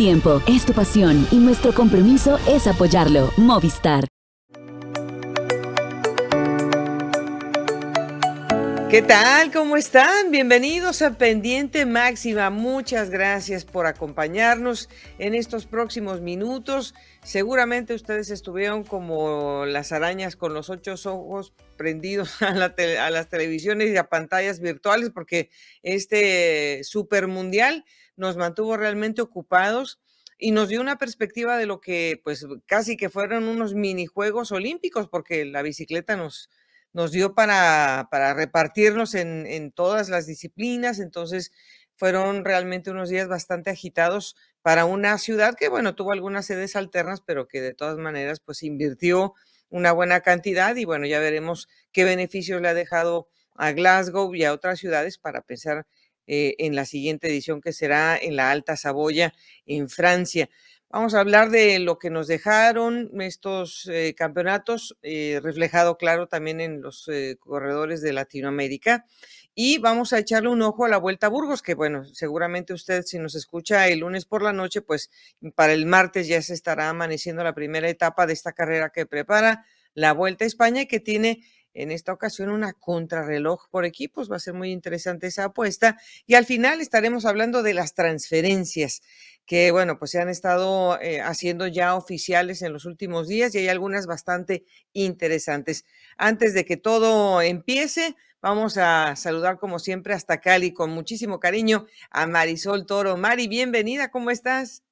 [0.00, 3.34] tiempo, es tu pasión y nuestro compromiso es apoyarlo.
[3.36, 4.06] Movistar.
[8.90, 9.52] ¿Qué tal?
[9.52, 10.30] ¿Cómo están?
[10.30, 12.48] Bienvenidos a Pendiente Máxima.
[12.48, 16.94] Muchas gracias por acompañarnos en estos próximos minutos.
[17.22, 23.98] Seguramente ustedes estuvieron como las arañas con los ocho ojos prendidos a, las televisiones y
[23.98, 25.50] a pantallas virtuales porque
[25.82, 27.84] este super mundial
[28.20, 29.98] nos mantuvo realmente ocupados
[30.38, 35.08] y nos dio una perspectiva de lo que pues casi que fueron unos minijuegos olímpicos
[35.08, 36.50] porque la bicicleta nos
[36.92, 41.52] nos dio para, para repartirnos en, en, todas las disciplinas, entonces
[41.94, 47.20] fueron realmente unos días bastante agitados para una ciudad que, bueno, tuvo algunas sedes alternas,
[47.20, 49.34] pero que de todas maneras, pues invirtió
[49.68, 50.74] una buena cantidad.
[50.76, 55.18] Y bueno, ya veremos qué beneficios le ha dejado a Glasgow y a otras ciudades
[55.18, 55.86] para pensar
[56.32, 59.34] eh, en la siguiente edición que será en la Alta Saboya,
[59.66, 60.48] en Francia.
[60.88, 66.60] Vamos a hablar de lo que nos dejaron estos eh, campeonatos, eh, reflejado claro también
[66.60, 69.06] en los corredores de Latinoamérica.
[69.56, 73.02] Y vamos a echarle un ojo a la Vuelta a Burgos, que bueno, seguramente usted
[73.02, 75.10] si nos escucha el lunes por la noche, pues
[75.56, 79.64] para el martes ya se estará amaneciendo la primera etapa de esta carrera que prepara
[79.94, 81.42] la Vuelta a España y que tiene
[81.74, 84.30] en esta ocasión una contrarreloj por equipos.
[84.30, 85.98] Va a ser muy interesante esa apuesta.
[86.26, 89.02] Y al final estaremos hablando de las transferencias
[89.46, 93.58] que, bueno, pues se han estado eh, haciendo ya oficiales en los últimos días y
[93.58, 95.84] hay algunas bastante interesantes.
[96.16, 101.86] Antes de que todo empiece, vamos a saludar como siempre hasta Cali con muchísimo cariño
[102.10, 103.16] a Marisol Toro.
[103.16, 104.84] Mari, bienvenida, ¿cómo estás?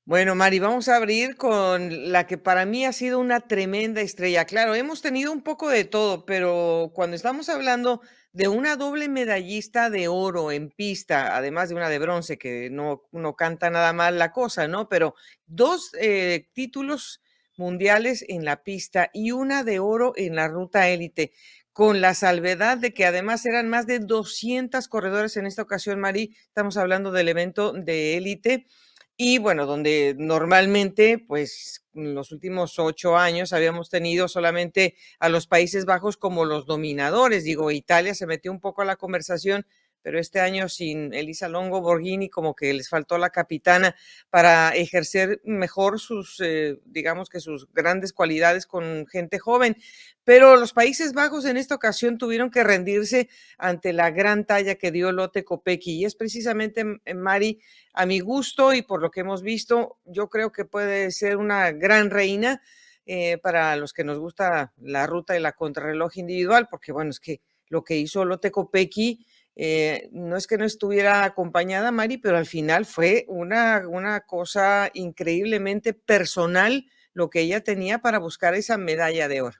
[0.04, 4.44] Bueno, Mari, vamos a abrir con la que para mí ha sido una tremenda estrella.
[4.46, 8.00] Claro, hemos tenido un poco de todo, pero cuando estamos hablando
[8.32, 13.04] de una doble medallista de oro en pista, además de una de bronce, que no,
[13.12, 14.88] no canta nada mal la cosa, ¿no?
[14.88, 15.14] Pero
[15.46, 17.22] dos eh, títulos
[17.56, 21.32] mundiales en la pista y una de oro en la ruta élite
[21.72, 26.36] con la salvedad de que además eran más de 200 corredores en esta ocasión, Mari,
[26.48, 28.66] estamos hablando del evento de élite
[29.16, 35.46] y bueno, donde normalmente, pues en los últimos ocho años habíamos tenido solamente a los
[35.46, 37.44] Países Bajos como los dominadores.
[37.44, 39.66] Digo, Italia se metió un poco a la conversación,
[40.02, 43.94] pero este año sin Elisa Longo Borghini como que les faltó la capitana
[44.30, 49.76] para ejercer mejor sus, eh, digamos que sus grandes cualidades con gente joven.
[50.24, 54.92] Pero los Países Bajos en esta ocasión tuvieron que rendirse ante la gran talla que
[54.92, 57.60] dio Lotte Kopecky y es precisamente, Mari,
[57.94, 61.72] a mi gusto y por lo que hemos visto, yo creo que puede ser una
[61.72, 62.62] gran reina
[63.04, 67.18] eh, para los que nos gusta la ruta y la contrarreloj individual, porque bueno, es
[67.18, 69.26] que lo que hizo Lotte Kopecky,
[69.56, 74.90] eh, no es que no estuviera acompañada Mari, pero al final fue una, una cosa
[74.94, 79.58] increíblemente personal lo que ella tenía para buscar esa medalla de oro.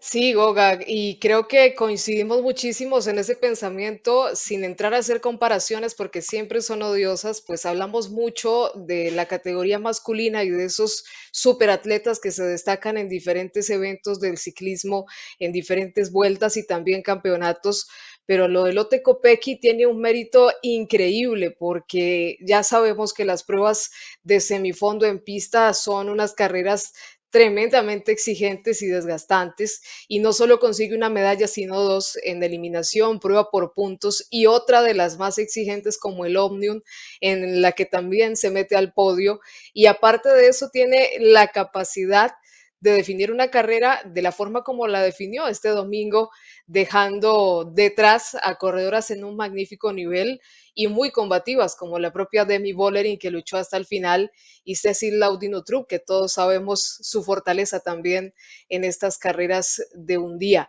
[0.00, 5.96] Sí, Goga, y creo que coincidimos muchísimos en ese pensamiento, sin entrar a hacer comparaciones
[5.96, 12.20] porque siempre son odiosas, pues hablamos mucho de la categoría masculina y de esos superatletas
[12.20, 15.06] que se destacan en diferentes eventos del ciclismo,
[15.40, 17.88] en diferentes vueltas y también campeonatos,
[18.24, 23.90] pero lo de Lotte Kopecky tiene un mérito increíble porque ya sabemos que las pruebas
[24.22, 26.92] de semifondo en pista son unas carreras
[27.30, 33.50] tremendamente exigentes y desgastantes y no solo consigue una medalla sino dos en eliminación, prueba
[33.50, 36.82] por puntos y otra de las más exigentes como el Omnium
[37.20, 39.40] en la que también se mete al podio.
[39.72, 42.32] Y aparte de eso tiene la capacidad
[42.80, 46.30] de definir una carrera de la forma como la definió este domingo,
[46.66, 50.40] dejando detrás a corredoras en un magnífico nivel
[50.74, 54.30] y muy combativas, como la propia Demi Bollerin, que luchó hasta el final,
[54.64, 58.32] y Cecil Laudinotrup, que todos sabemos su fortaleza también
[58.68, 60.68] en estas carreras de un día.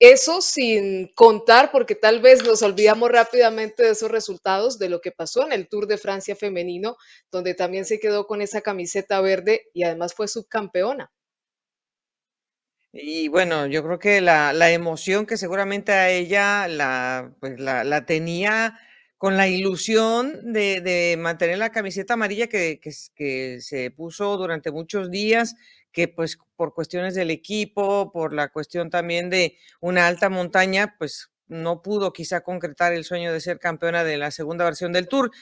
[0.00, 5.12] Eso sin contar, porque tal vez nos olvidamos rápidamente de esos resultados, de lo que
[5.12, 6.96] pasó en el Tour de Francia femenino,
[7.30, 11.12] donde también se quedó con esa camiseta verde y además fue subcampeona.
[12.96, 17.82] Y bueno, yo creo que la, la emoción que seguramente a ella la, pues la,
[17.82, 18.78] la tenía
[19.18, 24.70] con la ilusión de, de mantener la camiseta amarilla que, que, que, se puso durante
[24.70, 25.56] muchos días,
[25.90, 31.30] que pues por cuestiones del equipo, por la cuestión también de una alta montaña, pues
[31.48, 35.32] no pudo quizá concretar el sueño de ser campeona de la segunda versión del Tour,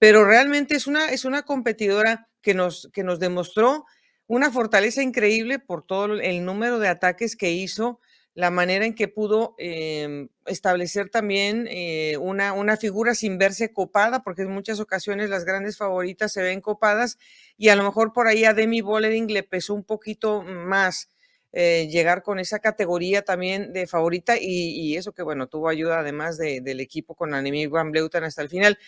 [0.00, 3.84] pero realmente es una, es una competidora que nos, que nos demostró
[4.26, 8.00] una fortaleza increíble por todo el número de ataques que hizo,
[8.34, 14.22] la manera en que pudo eh, establecer también eh, una, una, figura sin verse copada,
[14.22, 17.18] porque en muchas ocasiones las grandes favoritas se ven copadas
[17.56, 21.08] y a lo mejor por ahí a Demi Bollering le pesó un poquito más
[21.52, 26.36] eh, llegar con esa categoría también de favorita y, eso que bueno, tuvo ayuda además
[26.36, 28.78] de, del equipo con Annemiek van Bleuten hasta el final.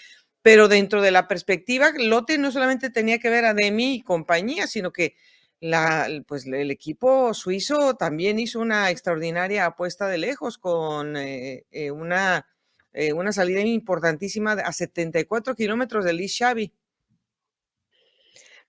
[0.48, 4.66] Pero dentro de la perspectiva, Lotte no solamente tenía que ver a Demi y compañía,
[4.66, 5.14] sino que
[6.26, 12.46] pues, el equipo suizo también hizo una extraordinaria apuesta de lejos con eh, eh, una,
[12.94, 16.72] eh, una salida importantísima a 74 kilómetros de Liz Xavi.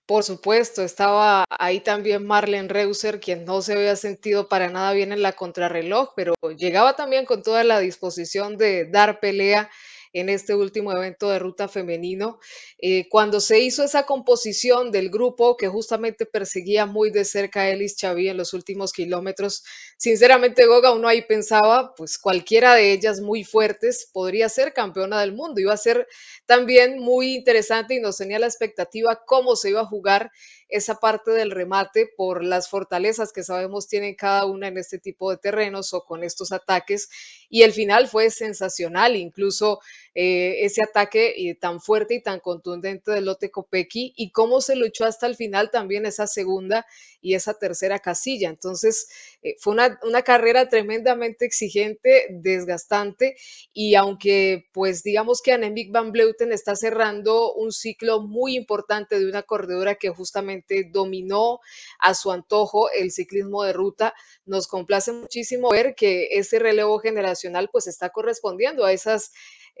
[0.04, 5.12] Por supuesto, estaba ahí también Marlene Reuser, quien no se había sentido para nada bien
[5.12, 9.70] en la contrarreloj, pero llegaba también con toda la disposición de dar pelea
[10.12, 12.38] en este último evento de ruta femenino.
[12.78, 17.70] Eh, cuando se hizo esa composición del grupo que justamente perseguía muy de cerca a
[17.70, 19.62] Elis Chavi en los últimos kilómetros,
[19.96, 25.32] sinceramente Goga uno ahí pensaba, pues cualquiera de ellas muy fuertes podría ser campeona del
[25.32, 25.60] mundo.
[25.60, 26.06] Iba a ser
[26.46, 30.30] también muy interesante y nos tenía la expectativa cómo se iba a jugar
[30.68, 35.30] esa parte del remate por las fortalezas que sabemos tienen cada una en este tipo
[35.30, 37.08] de terrenos o con estos ataques.
[37.50, 39.80] Y el final fue sensacional, incluso
[40.14, 44.74] eh, ese ataque eh, tan fuerte y tan contundente de Lotte Kopecky y cómo se
[44.74, 46.84] luchó hasta el final también esa segunda
[47.20, 48.48] y esa tercera casilla.
[48.48, 49.08] Entonces,
[49.42, 53.36] eh, fue una, una, carrera tremendamente exigente, desgastante
[53.72, 59.28] y aunque pues digamos que Annemiek van Bleuten está cerrando un ciclo muy importante de
[59.28, 61.60] una corredora que justamente dominó
[62.00, 64.14] a su antojo el ciclismo de ruta,
[64.44, 69.30] nos complace muchísimo ver que ese relevo generacional pues está correspondiendo a esas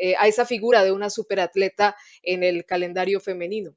[0.00, 3.76] eh, a esa figura de una superatleta en el calendario femenino?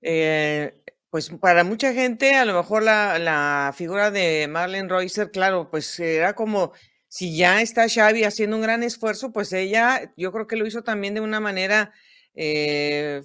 [0.00, 0.72] Eh,
[1.10, 5.98] pues para mucha gente, a lo mejor la, la, figura de Marlene Reuser, claro, pues
[5.98, 6.72] era como
[7.08, 10.82] si ya está Xavi haciendo un gran esfuerzo, pues ella, yo creo que lo hizo
[10.82, 11.92] también de una manera
[12.34, 13.22] eh,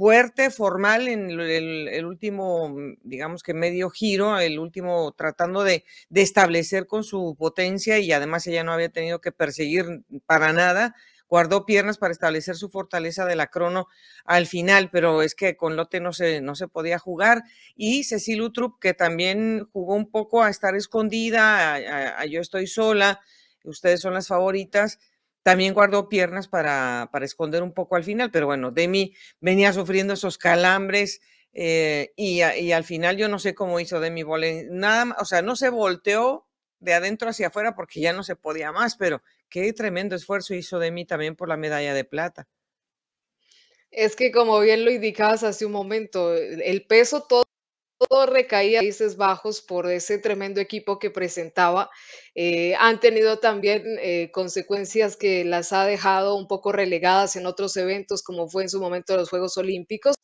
[0.00, 5.84] fuerte, formal en el, el, último, mm, digamos que medio giro, el último tratando de,
[6.08, 10.94] de, establecer con su potencia y además ella no había tenido que perseguir para nada,
[11.28, 13.88] guardó piernas para establecer su fortaleza de la crono
[14.24, 17.42] al final, pero es que con Lotte no se, no se podía jugar.
[17.76, 22.68] Y Cecil Utrup que también jugó un poco a estar escondida, a, a yo estoy
[22.68, 23.20] sola,
[23.64, 24.98] ustedes son las favoritas,
[25.42, 30.14] también guardó piernas para, para, esconder un poco al final, pero bueno, Demi venía sufriendo
[30.14, 31.20] esos calambres
[31.52, 35.56] eh, y, al final yo no sé cómo hizo Demi Bolen, nada, o sea, no
[35.56, 36.46] se volteó
[36.78, 40.78] de adentro hacia afuera porque ya no se podía más, pero qué tremendo esfuerzo hizo
[40.78, 42.48] Demi también por la medalla de plata.
[43.90, 47.42] Es que como bien lo indicabas hace un momento, el peso todo
[48.08, 51.90] todo recaía en Países Bajos por ese tremendo equipo que presentaba.
[52.34, 57.76] Eh, han tenido también eh, consecuencias que las ha dejado un poco relegadas en otros
[57.76, 60.16] eventos, como fue en su momento los Juegos Olímpicos.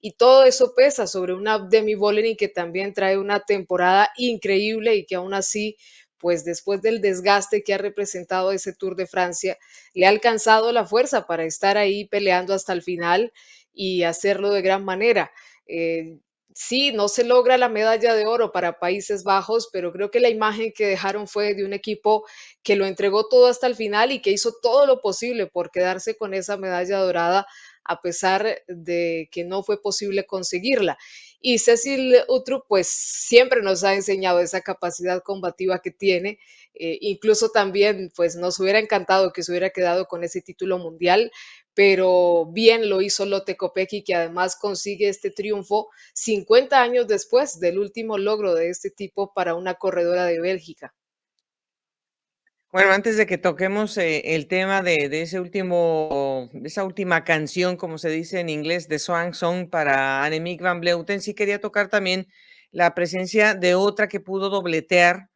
[0.00, 5.04] Y todo eso pesa sobre una Demi Bollerin que también trae una temporada increíble y
[5.06, 5.76] que aún así
[6.18, 9.56] pues después del desgaste que ha representado ese Tour de Francia,
[9.94, 13.32] le ha alcanzado la fuerza para estar ahí peleando hasta el final
[13.72, 15.30] y hacerlo de gran manera.
[15.68, 16.18] Eh,
[16.58, 20.28] sí, no se logra la medalla de oro para Países Bajos, pero creo que la
[20.28, 22.26] imagen que dejaron fue de un equipo
[22.64, 26.16] que lo entregó todo hasta el final y que hizo todo lo posible por quedarse
[26.16, 27.46] con esa medalla dorada
[27.84, 30.98] a pesar de que no fue posible conseguirla.
[31.40, 36.40] Y Cecil Utrup, pues siempre nos ha enseñado esa capacidad combativa que tiene.
[36.78, 41.32] Eh, incluso también, pues nos hubiera encantado que se hubiera quedado con ese título mundial,
[41.74, 47.78] pero bien lo hizo Lotte Kopecky, que además consigue este triunfo 50 años después del
[47.78, 50.94] último logro de este tipo para una corredora de Bélgica.
[52.70, 57.96] Bueno, antes de que toquemos eh, el tema de, ese último, esa última canción, como
[57.96, 62.28] se dice en inglés, de Swan Song para Annemiek van Bleuten, sí quería tocar también
[62.70, 65.30] la presencia de otra que pudo dobletear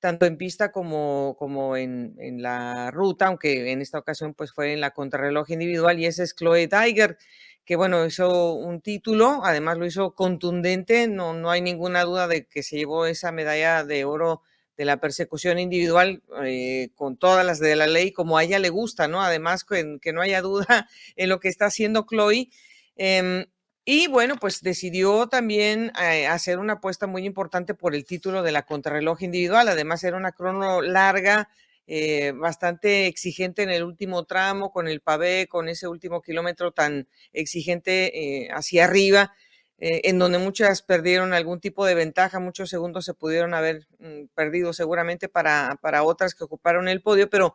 [0.00, 4.72] tanto en pista como, como en, en, la ruta, aunque en esta ocasión pues fue
[4.72, 7.18] en la contrarreloj individual y esa es Chloe Tiger,
[7.64, 12.46] que bueno, hizo un título, además lo hizo contundente, no, no hay ninguna duda de
[12.46, 14.42] que se llevó esa medalla de oro
[14.78, 18.70] de la persecución individual eh, con todas las de la ley, como a ella le
[18.70, 19.20] gusta, ¿no?
[19.20, 22.48] Además, que, que no haya duda en lo que está haciendo Chloe.
[22.96, 23.44] Em,
[23.90, 28.52] y bueno, pues decidió también eh, hacer una apuesta muy importante por el título de
[28.52, 29.66] la contrarreloj individual.
[29.66, 31.48] Además, era una crono larga,
[31.86, 37.08] eh, bastante exigente en el último tramo, con el pavé, con ese último kilómetro tan
[37.32, 39.32] exigente hacia arriba.
[39.80, 44.24] Eh, en donde muchas perdieron algún tipo de ventaja, muchos segundos se pudieron haber mm,
[44.34, 47.54] perdido seguramente para, para, otras que ocuparon el podio, pero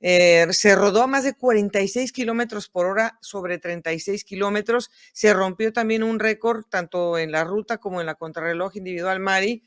[0.00, 4.90] eh, se rodó a más de 46 kilómetros por hora sobre 36 kilómetros.
[5.12, 9.62] Se rompió también un récord tanto en la ruta como en la contrarreloj individual Mari.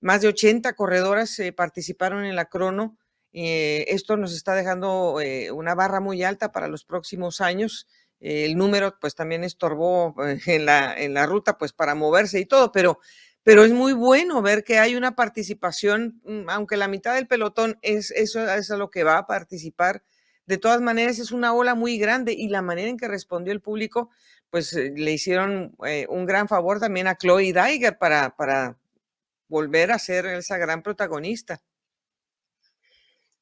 [0.00, 2.98] Más de 80 corredoras eh, participaron en la crono.
[3.32, 5.18] esto nos está dejando
[5.52, 7.86] una barra muy alta para los próximos años
[8.20, 12.46] el número pues también estorbó eh, en la, en la ruta pues para moverse y
[12.46, 12.98] todo, pero,
[13.46, 17.78] pero es muy bueno ver que hay una participación, mm, aunque la mitad del pelotón
[17.80, 20.02] es eso es a lo que va a participar.
[20.46, 23.60] De todas maneras es una ola muy grande y la manera en que respondió el
[23.60, 24.10] público
[24.50, 28.78] pues eh, le hicieron eh, un gran favor también a Chloe Daiger para, para
[29.46, 31.62] volver a ser esa gran protagonista.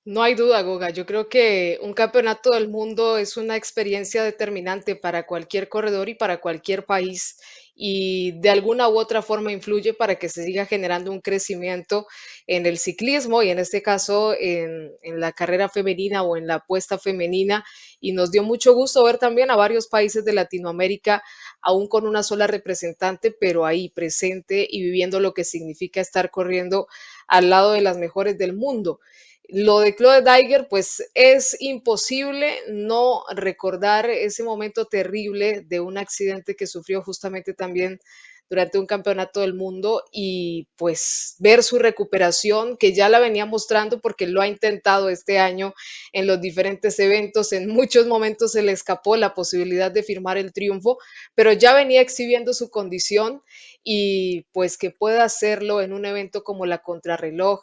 [0.05, 0.91] No hay duda, Goga.
[0.91, 6.15] Yo creo que un campeonato del mundo es una experiencia determinante para cualquier corredor y
[6.15, 7.39] para cualquier país
[7.77, 12.07] y de alguna u otra forma influye para que se siga generando un crecimiento
[12.47, 16.99] en el ciclismo y en este caso en, la carrera femenina o en la apuesta
[16.99, 17.65] femenina.
[18.01, 21.25] Y nos dio mucho gusto ver también a varios países de Latinoamérica
[21.61, 26.87] aún con una sola representante, pero ahí presente y viviendo lo que significa estar corriendo
[27.27, 29.01] al lado de las mejores del mundo.
[29.49, 36.57] Lo de Claude Daiger, pues es imposible no recordar ese momento terrible de un accidente
[36.57, 38.01] que sufrió justamente también
[38.49, 44.01] durante un campeonato del mundo y pues ver su recuperación que ya la venía mostrando
[44.01, 45.75] porque lo ha intentado este año
[46.13, 50.53] en los diferentes eventos, en muchos momentos se le escapó la posibilidad de firmar el
[50.53, 50.99] triunfo,
[51.35, 53.43] pero ya venía exhibiendo su condición
[53.83, 57.61] y pues que pueda hacerlo en un evento como la contrarreloj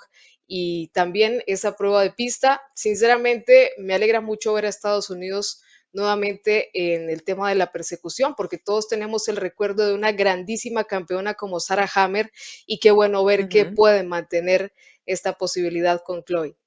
[0.53, 2.61] y también esa prueba de pista.
[2.75, 5.61] Sinceramente, me alegra mucho ver a Estados Unidos
[5.93, 10.83] nuevamente en el tema de la persecución, porque todos tenemos el recuerdo de una grandísima
[10.83, 12.33] campeona como Sarah Hammer
[12.65, 14.73] y qué bueno ver que pueden mantener
[15.05, 16.57] esta posibilidad con Chloe.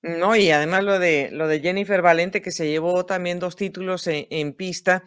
[0.00, 4.06] No, y además lo de, lo de Jennifer Valente, que se llevó también dos títulos
[4.06, 5.04] en pista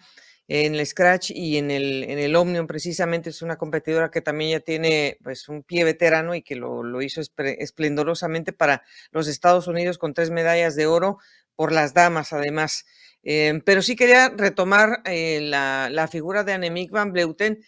[0.51, 4.49] en el Scratch y en el, en el Omnium precisamente es una competidora que también
[4.49, 9.67] ya tiene pues un pie veterano y que lo, lo hizo esplendorosamente para los Estados
[9.67, 11.19] Unidos con tres medallas de oro
[11.55, 12.85] por las damas además.
[13.21, 17.63] Em, pero sí quería retomar eh, la, la, figura de Annemiek van Bleuten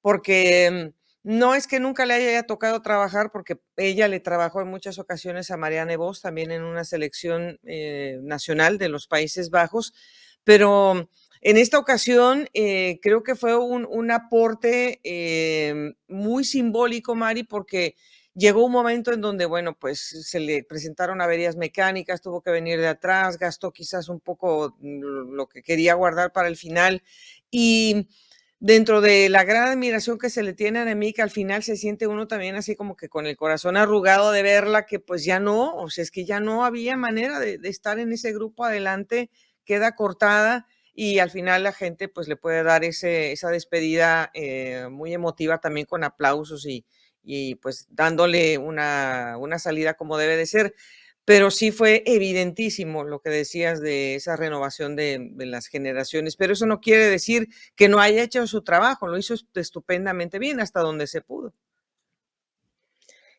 [0.00, 4.68] porque em, no es que nunca le haya tocado trabajar, porque ella le trabajó en
[4.68, 9.94] muchas ocasiones a Marianne Vos, también en una selección eh, nacional de los Países Bajos,
[10.42, 11.08] pero
[11.44, 17.96] en esta ocasión, eh, creo que fue un, aporte eh, muy simbólico, Mari, porque
[18.34, 22.80] llegó un momento en donde, bueno, pues se le presentaron averías mecánicas, tuvo que venir
[22.80, 27.02] de atrás, gastó quizás un poco lo que quería guardar para el final.
[27.50, 28.08] Y
[28.58, 32.06] dentro de la gran admiración que se le tiene a que al final se siente
[32.06, 35.76] uno también así como que con el corazón arrugado de verla, que pues ya no,
[35.76, 39.30] o sea, es que ya no había manera de estar en ese grupo adelante,
[39.66, 44.86] queda cortada y al final la gente pues le puede dar ese, esa despedida eh,
[44.90, 46.86] muy emotiva también con aplausos y,
[47.22, 50.74] y pues dándole una, una, salida como debe de ser.
[51.24, 56.52] Pero sí fue evidentísimo lo que decías de esa renovación de, de las generaciones, pero
[56.52, 60.80] eso no quiere decir que no haya hecho su trabajo, lo hizo estupendamente bien hasta
[60.80, 61.54] donde se pudo.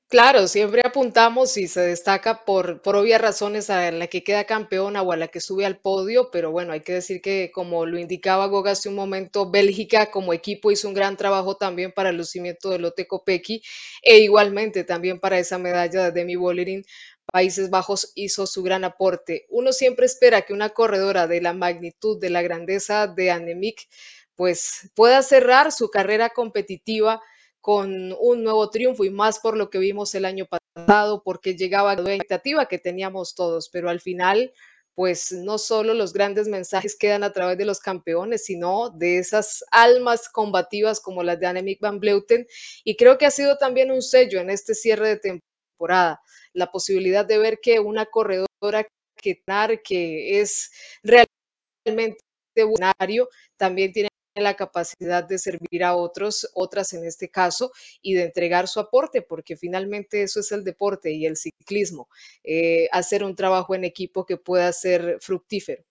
[0.08, 5.02] Claro, siempre apuntamos y se destaca por, por obvias razones a la que queda campeona
[5.02, 7.98] o a la que sube al podio, pero bueno, hay que decir que como lo
[7.98, 12.18] indicaba Goga hace un momento, Bélgica como equipo hizo un gran trabajo también para el
[12.18, 13.64] lucimiento de Lotte Kopecky
[14.04, 16.86] e igualmente también para esa medalla de Demi Bollerin.
[17.32, 19.48] Países Bajos hizo su gran aporte.
[19.50, 23.88] Uno siempre espera que una corredora de la magnitud, de la grandeza de Annemiek,
[24.36, 27.22] pues pueda cerrar su carrera competitiva
[27.66, 31.96] con un nuevo triunfo y más por lo que vimos el año pasado, porque llegaba
[31.96, 34.54] la expectativa que teníamos todos, pero al final,
[34.94, 39.66] pues no solo los grandes mensajes quedan a través de los campeones, sino de esas
[39.72, 42.46] almas combativas como las de Annemiek van Bleuten,
[42.84, 45.40] y creo que ha sido también un sello en este cierre de
[45.80, 46.22] temporada,
[46.54, 48.88] la posibilidad de ver que una corredora
[49.20, 49.42] que,
[49.84, 50.70] que es
[51.02, 52.20] realmente
[52.64, 54.10] buenario, también tiene
[54.42, 59.22] la capacidad de servir a otros, otras en este caso, y de entregar su aporte,
[59.22, 62.10] porque finalmente eso es el deporte y el ciclismo,
[62.44, 65.84] eh, hacer un trabajo en equipo que pueda ser fructífero.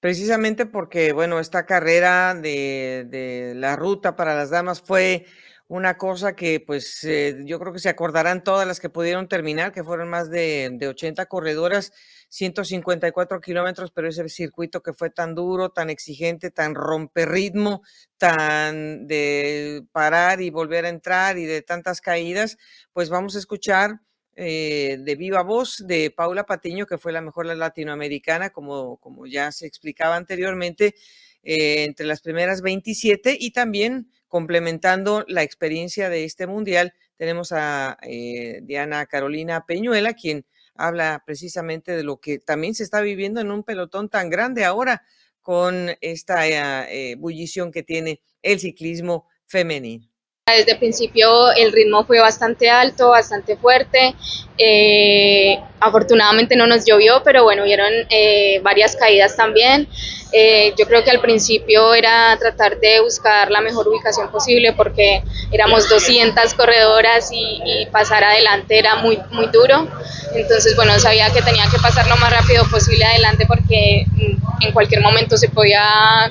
[0.00, 5.26] Precisamente porque, bueno, esta carrera de, de la ruta para las damas fue
[5.68, 9.72] una cosa que pues eh, yo creo que se acordarán todas las que pudieron terminar,
[9.72, 11.92] que fueron más de, de 80 corredoras,
[12.28, 16.74] 154 kilómetros, pero ese circuito que fue tan duro, tan exigente, tan
[17.14, 17.82] ritmo,
[18.18, 22.56] tan de parar y volver a entrar y de tantas caídas,
[22.92, 24.00] pues vamos a escuchar
[24.36, 29.50] eh, de viva voz de Paula Patiño, que fue la mejor latinoamericana, como, como ya
[29.50, 30.94] se explicaba anteriormente,
[31.42, 37.98] eh, entre las primeras 27 y también complementando la experiencia de este mundial, tenemos a
[38.02, 43.50] eh, Diana Carolina Peñuela, quien habla precisamente de lo que también se está viviendo en
[43.50, 45.02] un pelotón tan grande ahora
[45.40, 50.08] con esta eh, bullición que tiene el ciclismo femenino.
[50.48, 54.14] Desde el principio el ritmo fue bastante alto, bastante fuerte.
[54.56, 59.88] Eh, afortunadamente no nos llovió, pero bueno, hubieron eh, varias caídas también.
[60.30, 65.20] Eh, yo creo que al principio era tratar de buscar la mejor ubicación posible porque
[65.50, 69.88] éramos 200 corredoras y, y, pasar adelante era muy, muy duro.
[70.32, 74.72] Entonces, bueno, sabía que tenía que pasar lo más rápido posible adelante porque mm, en
[74.72, 75.82] cualquier momento se podía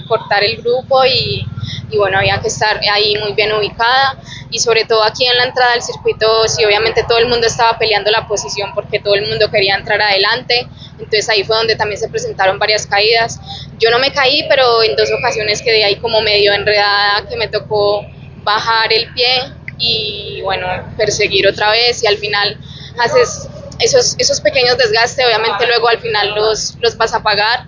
[0.07, 1.45] cortar el grupo y,
[1.89, 4.17] y bueno, había que estar ahí muy bien ubicada.
[4.51, 7.78] Y sobre todo aquí en la entrada del circuito, sí, obviamente todo el mundo estaba
[7.78, 11.99] peleando la posición porque todo el mundo quería entrar adelante, entonces ahí fue donde también
[11.99, 13.39] se presentaron varias caídas.
[13.80, 17.47] Yo no me caí, pero en dos ocasiones quedé ahí como medio enredada que me
[17.47, 18.06] tocó
[18.43, 22.04] bajar el pie y bueno, perseguir otra vez.
[22.04, 22.58] Y al final
[22.97, 23.49] haces
[23.80, 27.65] esos, esos pequeños desgastes, obviamente luego al final los, los vas a pagar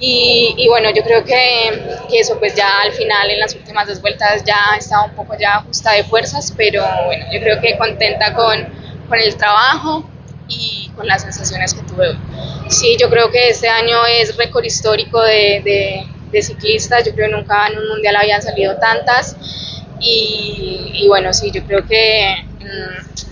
[0.00, 4.00] y, bueno, yo creo que, que, eso pues ya al final en las últimas dos
[4.00, 8.32] vueltas ya estaba un poco ya justa de fuerzas, pero bueno, yo creo que contenta
[8.32, 8.64] con,
[9.08, 10.08] con el trabajo
[10.48, 12.18] y con las sensaciones que tuve hoy.
[12.68, 17.28] Sí, yo creo que este año es récord histórico de, de, de, ciclistas, yo creo
[17.28, 19.36] que nunca en un mundial habían salido tantas
[19.98, 22.44] y, y bueno, sí, yo creo que...
[22.60, 23.27] Mmm,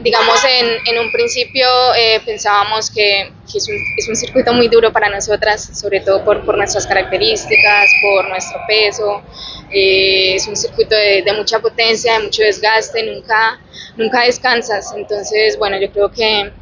[0.00, 4.68] digamos, en, en un principio eh, pensábamos que, que es, un, es, un, circuito muy
[4.68, 9.22] duro para nosotras, sobre todo por, por nuestras características, por nuestro peso.
[9.70, 13.60] Eh, es un circuito de, de, mucha potencia, de mucho desgaste, nunca,
[13.96, 14.92] nunca descansas.
[14.96, 16.52] Entonces, bueno, yo creo que,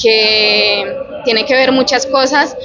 [0.00, 2.56] que tiene que ver muchas cosas,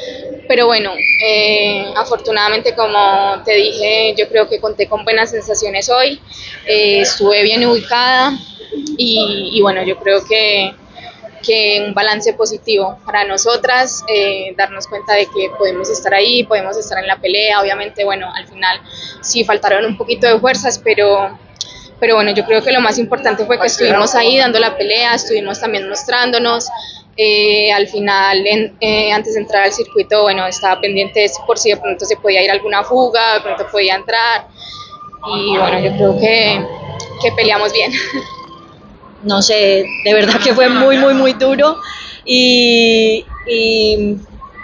[0.48, 0.92] pero bueno,
[1.26, 6.20] eh, afortunadamente como te dije, yo creo que conté con buenas sensaciones hoy,
[6.66, 8.34] eh, estuve bien ubicada,
[8.98, 10.74] y, y bueno, yo creo que,
[11.44, 16.78] que, un balance positivo para nosotras, eh, darnos cuenta de que podemos estar ahí, podemos
[16.78, 18.80] estar en la pelea, obviamente, bueno, al final
[19.22, 21.38] sí faltaron un poquito de fuerzas, pero,
[22.00, 25.16] pero bueno, yo creo que lo más importante fue que estuvimos ahí dando la pelea,
[25.16, 26.70] estuvimos también mostrándonos,
[27.16, 31.70] eh, al final, en, eh, antes de entrar al circuito, bueno, estaba pendiente por si
[31.70, 34.48] de pronto se podía ir alguna fuga, de pronto podía entrar,
[35.36, 36.66] y bueno, yo creo que,
[37.22, 37.92] que peleamos bien.
[39.24, 41.78] no sé, de verdad que fue muy, muy, muy duro.
[42.26, 44.18] Y, y,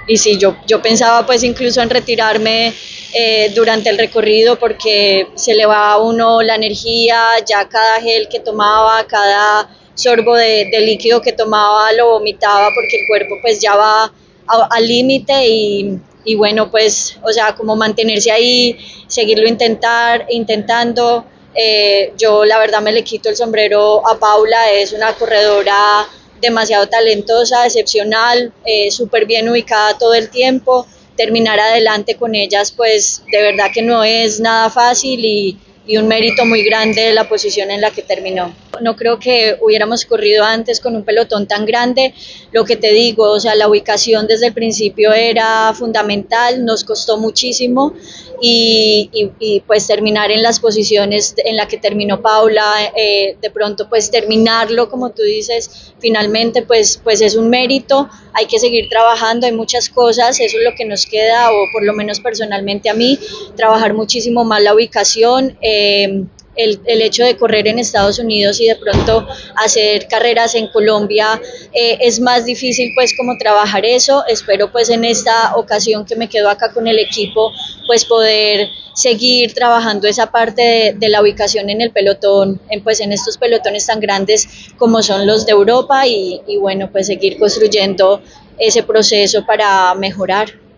[0.07, 2.73] y sí, yo, yo pensaba pues incluso en retirarme
[3.13, 8.27] eh, durante el recorrido porque se le va a uno la energía, ya cada gel
[8.29, 13.59] que tomaba, cada sorbo de, de líquido que tomaba lo vomitaba porque el cuerpo pues
[13.59, 14.11] ya va
[14.47, 21.25] al límite y, y bueno pues, o sea, como mantenerse ahí, seguirlo intentar, intentando.
[21.55, 26.07] Eh, yo la verdad me le quito el sombrero a Paula, es una corredora
[26.41, 30.85] demasiado talentosa, excepcional, eh, súper bien ubicada todo el tiempo.
[31.17, 36.07] Terminar adelante con ellas, pues de verdad que no es nada fácil y, y un
[36.07, 38.53] mérito muy grande la posición en la que terminó.
[38.81, 42.13] No creo que hubiéramos corrido antes con un pelotón tan grande.
[42.51, 47.17] Lo que te digo, o sea, la ubicación desde el principio era fundamental, nos costó
[47.17, 47.93] muchísimo
[48.41, 54.11] y, pues terminar en las posiciones en la que terminó Paula, eh, de pronto pues
[54.11, 59.53] terminarlo, como tú dices, finalmente pues, pues es un mérito, hay que seguir trabajando, hay
[59.53, 63.19] muchas cosas, eso es lo que nos queda, o por lo menos personalmente a mí,
[63.55, 65.57] trabajar muchísimo más la ubicación.
[65.61, 66.23] Eh,
[66.55, 71.41] el, el, hecho de correr en Estados Unidos y de pronto hacer carreras en Colombia
[71.73, 74.23] eh, es más difícil pues como trabajar eso.
[74.27, 77.51] Espero pues en esta ocasión que me quedo acá con el equipo
[77.87, 82.99] pues poder seguir trabajando esa parte de, de la ubicación en el pelotón, en, pues
[82.99, 87.39] en estos pelotones tan grandes como son los de Europa y, y bueno pues seguir
[87.39, 88.21] construyendo
[88.57, 90.68] ese proceso para mejorar.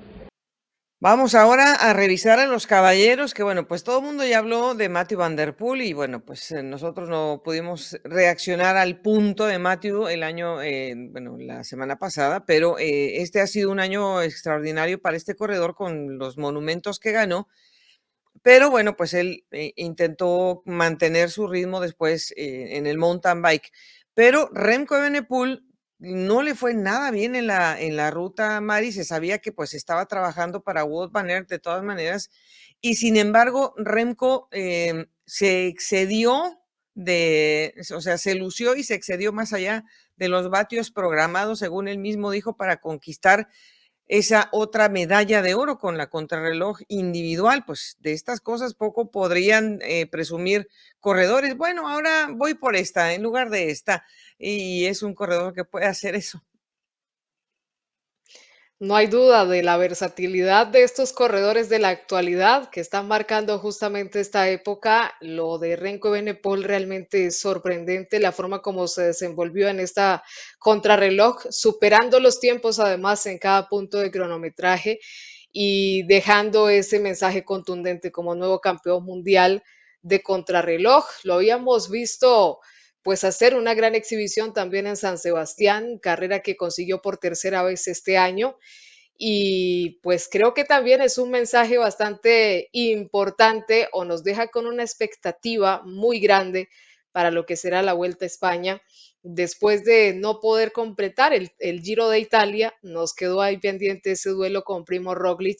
[1.04, 4.76] Vamos ahora a revisar a los caballeros, que bueno, pues todo el mundo ya habló
[4.76, 9.48] de Matthew Van Der Poel y bueno, pues eh, nosotros no pudimos reaccionar al punto
[9.48, 13.80] de Matthew el año, eh, bueno, la semana pasada, pero eh, este ha sido un
[13.80, 17.48] año extraordinario para este corredor con los monumentos que ganó.
[18.44, 19.44] Pero bueno, pues él
[19.76, 23.72] intentó mantener su ritmo después en el mountain bike.
[24.14, 25.64] Pero Remco Evenepoel
[26.02, 28.92] no le fue nada bien en la, en la ruta, Mari.
[28.92, 32.32] Se sabía que pues estaba trabajando para Wout Van Aert de todas maneras.
[32.82, 36.60] Y sin embargo, Remco em, se excedió
[36.96, 39.86] de, o sea, se lució y se excedió más allá
[40.18, 43.48] de los vatios programados, según él mismo dijo, para conquistar
[44.08, 47.64] esa otra medalla de oro con la contrarreloj individual.
[47.64, 50.68] Pues de estas cosas poco podrían eh, presumir
[51.00, 51.56] corredores.
[51.56, 54.04] Bueno, ahora voy por esta en lugar de esta
[54.42, 56.42] y es un corredor que puede hacer eso.
[58.80, 63.60] No hay duda de la versatilidad de estos corredores de la actualidad que están marcando
[63.60, 65.14] justamente esta época.
[65.22, 70.24] Lo de Renko Benepol realmente es sorprendente, la forma como se desenvolvió en esta
[70.58, 75.00] contrarreloj, superando los tiempos además en cada punto de cronometraje
[75.52, 79.62] y dejando ese mensaje contundente como nuevo campeón mundial
[80.02, 81.06] de contrarreloj.
[81.24, 82.60] Lo habíamos visto
[83.04, 87.88] pues hacer una gran exhibición también en San Sebastián, carrera que consiguió por tercera vez
[87.88, 88.58] este año.
[89.18, 94.84] Y pues creo que también es un mensaje bastante importante o nos deja con una
[94.84, 96.70] expectativa muy grande
[97.12, 98.82] para lo que será la Vuelta a España.
[99.24, 104.64] Después de no poder completar el, Giro de Italia, nos quedó ahí pendiente ese duelo
[104.64, 105.60] con Primo Roglic,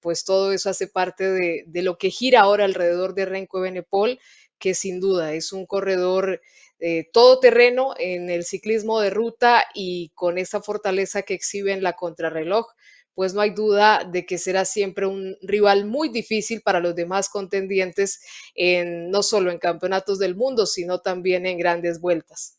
[0.00, 4.20] pues todo eso hace parte de, lo que gira ahora alrededor de Renko Benepol,
[4.58, 6.40] que sin duda es un corredor
[6.80, 11.82] eh, todo terreno en el ciclismo de ruta y con esa fortaleza que exhibe en
[11.82, 12.66] la contrarreloj,
[13.14, 17.28] pues no hay duda de que será siempre un rival muy difícil para los demás
[17.28, 18.20] contendientes,
[18.54, 22.56] en, no solo en campeonatos del mundo, sino también en grandes vueltas.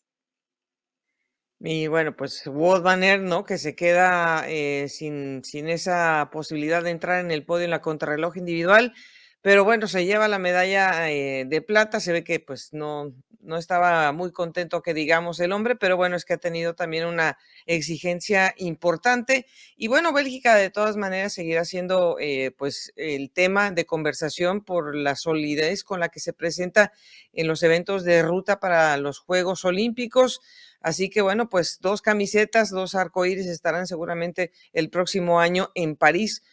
[1.64, 3.44] Y bueno, pues Wout Van Aert, ¿no?
[3.44, 7.82] Que se queda eh, sin, sin esa posibilidad de entrar en el podio en la
[7.82, 8.94] contrarreloj individual.
[9.42, 12.00] Pero bueno, se lleva la medalla eh, de plata.
[12.00, 16.16] Se ve que pues no, no estaba muy contento que digamos el hombre, pero bueno,
[16.16, 19.46] es que ha tenido también una exigencia importante.
[19.76, 24.96] Y bueno, Bélgica de todas maneras seguirá siendo eh, pues el tema de conversación por
[24.96, 26.92] la solidez con la que se presenta
[27.34, 30.42] en los eventos de ruta para los Juegos Olímpicos.
[30.82, 36.44] Así que bueno, pues dos camisetas, dos arcoíris estarán seguramente el próximo año en París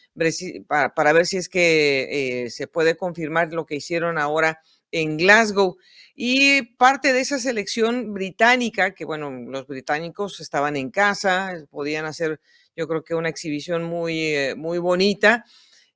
[0.67, 5.77] para, ver si es que eh, se puede confirmar lo que hicieron ahora en Glasgow.
[6.15, 12.39] Y parte de esa selección británica, que bueno, los británicos estaban en casa, podían hacer
[12.75, 15.43] yo creo que una exhibición muy, eh, muy bonita.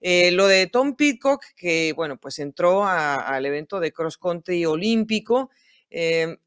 [0.01, 5.49] Eh, lo de Tom Pitcock, que bueno, pues entró al evento de cross country olímpico.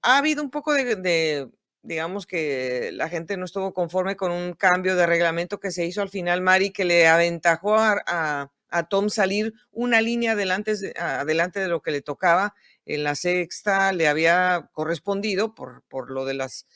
[0.02, 1.48] ha habido un poco de,
[1.82, 6.02] digamos que la gente no estuvo conforme con un cambio de reglamento que se hizo
[6.02, 8.52] al final, Mari, que le aventajó a,
[8.84, 12.54] Tom salir una línea adelante, adelante de lo que le tocaba.
[12.84, 16.66] En la sexta le había correspondido por, por lo de las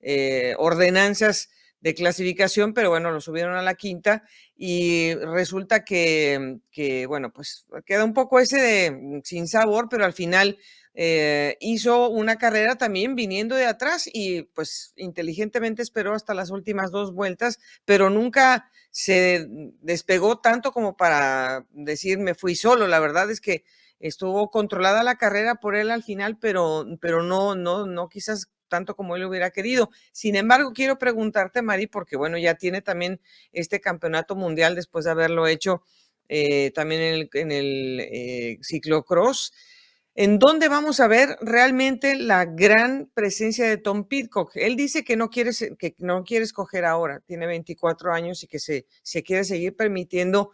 [0.00, 4.22] eh, ordenanzas de clasificación, pero bueno, lo subieron a la quinta
[4.56, 10.04] y resulta que, que bueno, pues queda un poco ese de mm, sin sabor, pero
[10.04, 10.58] al final
[10.94, 16.90] eh, hizo una carrera también viniendo de atrás y pues inteligentemente esperó hasta las últimas
[16.90, 19.46] dos vueltas, pero nunca se
[19.80, 22.86] despegó tanto como para decir me fui solo.
[22.88, 23.64] La verdad es que
[24.00, 28.96] estuvo controlada la carrera por él al final, pero, pero no, no, no quizás tanto
[28.96, 29.90] como él hubiera querido.
[30.12, 33.20] Sin embargo, quiero preguntarte, Mari, porque bueno, ya tiene también
[33.52, 35.82] este campeonato mundial después de haberlo hecho
[36.28, 39.52] eh, también en el, en el eh, ciclocross.
[40.22, 44.54] ¿En dónde vamos a ver realmente la gran presencia de Tom Pitcock?
[44.54, 48.58] Él dice que no quiere, que no quiere escoger ahora, tiene 24 años y que
[48.58, 50.50] se, se quiere seguir permitiendo,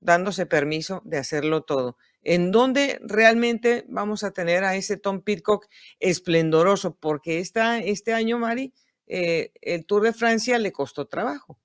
[0.00, 1.98] dándose permiso de hacerlo todo.
[2.22, 5.66] ¿En dónde realmente vamos a tener a ese Tom Pitcock
[5.98, 6.94] esplendoroso?
[6.94, 8.72] Porque esta, este año, Mari,
[9.06, 11.58] eh, el Tour de Francia le costó trabajo.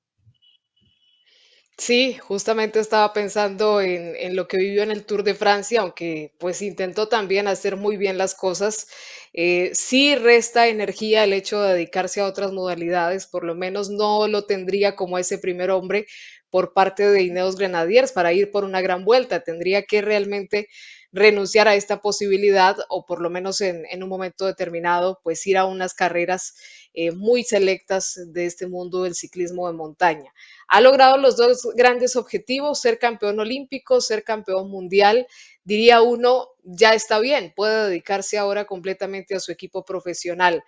[1.77, 6.33] Sí, justamente estaba pensando en, en lo que vivió en el Tour de Francia, aunque
[6.39, 8.87] pues intentó también hacer muy bien las cosas.
[9.33, 14.27] Eh, sí resta energía el hecho de dedicarse a otras modalidades, por lo menos no
[14.29, 16.07] lo tendría como ese primer hombre
[16.49, 19.41] por parte de Ineos Grenadiers para ir por una gran vuelta.
[19.43, 20.69] Tendría que realmente
[21.15, 25.63] renunciar a esta posibilidad o por lo menos en, un momento determinado, pues ir a
[25.65, 26.55] unas carreras
[26.93, 30.33] eh, muy selectas de este mundo del ciclismo de montaña.
[30.67, 35.25] Ha logrado los dos grandes objetivos, ser campeón olímpico, ser campeón mundial.
[35.63, 40.65] Diría uno, ya está bien, puede dedicarse ahora completamente a su equipo profesional.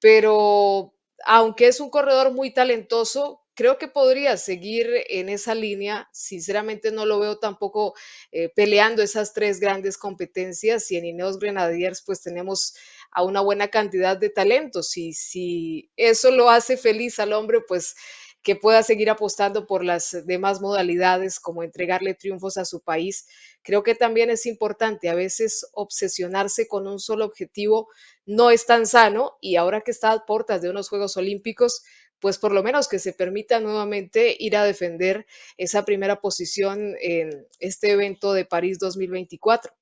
[0.00, 0.94] Pero
[1.24, 6.08] aunque es un corredor muy talentoso, creo que podría seguir en esa línea.
[6.12, 7.94] Sinceramente no lo veo tampoco
[8.30, 12.76] eh, peleando esas tres grandes competencias y en Ineos Grenadiers pues tenemos
[13.10, 17.96] a una buena cantidad de talentos y si eso lo hace feliz al hombre pues
[18.42, 23.26] que pueda seguir apostando por las demás modalidades, como entregarle triunfos a su país.
[23.62, 27.88] Creo que también es importante a veces obsesionarse con un solo objetivo
[28.24, 31.82] no es tan sano y ahora que está a puertas de unos Juegos Olímpicos,
[32.20, 35.26] pues por lo menos que se permita nuevamente ir a defender
[35.56, 39.72] esa primera posición en este evento de París 2024.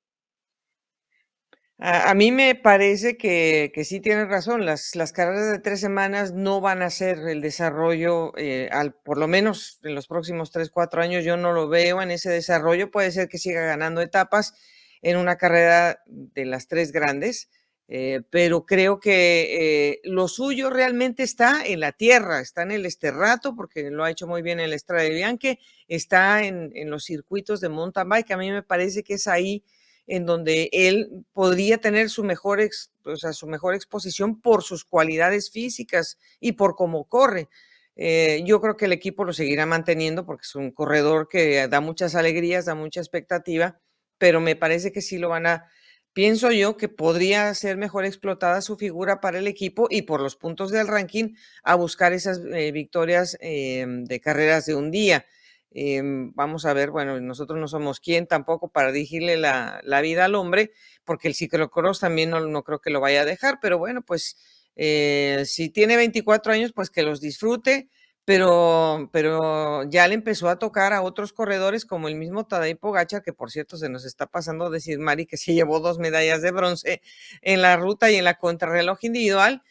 [1.79, 6.33] A, mí me parece que, que sí tienes razón, las, las carreras de tres semanas
[6.33, 10.70] no van a ser el desarrollo, eh, al, por lo menos en los próximos tres,
[10.70, 14.55] cuatro años yo no lo veo en ese desarrollo, puede ser que siga ganando etapas
[15.03, 17.51] en una carrera de las tres grandes,
[17.88, 22.87] eh, pero creo que eh, lo suyo realmente está en la tierra, está en el
[22.87, 26.90] esterrato, porque lo ha hecho muy bien en el Estrada de Bianche, está en, en
[26.90, 29.64] los circuitos de mountain bike, a mí me parece que es ahí
[30.07, 32.61] en donde él podría tener su mejor,
[33.05, 37.49] o sea, su mejor exposición por sus cualidades físicas y por cómo corre.
[37.97, 41.81] Eh, yo creo que el equipo lo seguirá manteniendo porque es un corredor que da
[41.81, 43.81] muchas alegrías, da mucha expectativa,
[44.18, 45.68] pero me parece que sí lo van a,
[46.14, 50.37] pienso yo que podría ser mejor explotada su figura para el equipo y por los
[50.37, 55.27] puntos del ranking a buscar esas eh, victorias eh, de carreras de un día.
[55.72, 60.37] Em, vamos a ver, bueno, nosotros no somos quien tampoco para dirigirle la, vida al
[60.37, 60.70] hombre,
[61.05, 64.37] porque el ciclocross también no, no, creo que lo vaya a dejar, pero bueno, pues
[64.77, 67.88] eh, si tiene 24 años, pues que los disfrute,
[68.25, 73.23] pero, pero ya le empezó a tocar a otros corredores como el mismo Tadej Pogacar,
[73.23, 76.51] que por cierto se nos está pasando decir, Mari, que se llevó dos medallas de
[76.53, 77.03] bronce
[77.43, 79.63] en la ruta y en la contrarreloj individual,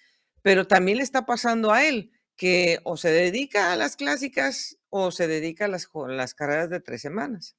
[0.44, 5.12] pero también le está pasando a él que o se dedica a las clásicas o
[5.12, 7.56] se dedica a las, las carreras de tres semanas.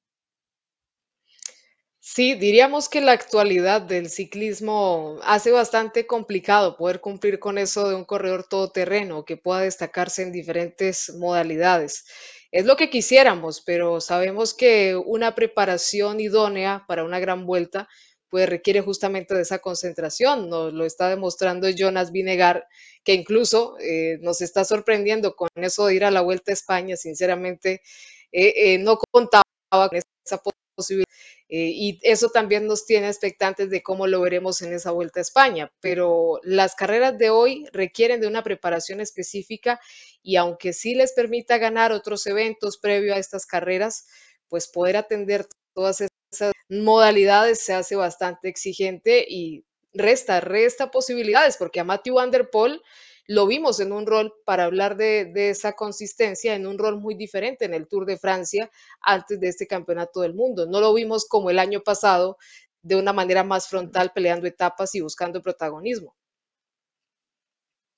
[2.07, 7.95] Sí, diríamos que la actualidad del ciclismo hace bastante complicado poder cumplir con eso de
[7.95, 12.05] un corredor todoterreno que pueda destacarse en diferentes modalidades.
[12.51, 17.89] Es lo que quisiéramos, pero sabemos que una preparación idónea para una gran vuelta
[18.29, 20.47] pues requiere justamente de esa concentración.
[20.47, 22.67] Nos lo está demostrando Jonas Vinegar,
[23.03, 26.97] que incluso eh, nos está sorprendiendo con eso de ir a la Vuelta a España.
[26.97, 27.81] Sinceramente,
[28.31, 29.44] eh, eh, no contaba
[29.89, 30.41] con esa
[30.75, 31.05] posibilidad.
[31.47, 35.71] y eso también nos tiene expectantes de cómo lo veremos en esa Vuelta a España.
[35.79, 39.79] Pero las carreras de hoy requieren de una preparación específica
[40.23, 44.07] y aunque sí les permita ganar otros eventos previo a estas carreras,
[44.49, 51.79] pues poder atender todas esas modalidades se hace bastante exigente y resta, resta posibilidades, porque
[51.79, 52.81] a Matthew Van Der Poel
[53.27, 57.15] lo vimos en un rol, para hablar de, de, esa consistencia, en un rol muy
[57.15, 58.69] diferente en el Tour de Francia
[59.01, 60.67] antes de este campeonato del mundo.
[60.67, 62.37] No lo vimos como el año pasado,
[62.81, 66.15] de una manera más frontal, peleando etapas y buscando protagonismo.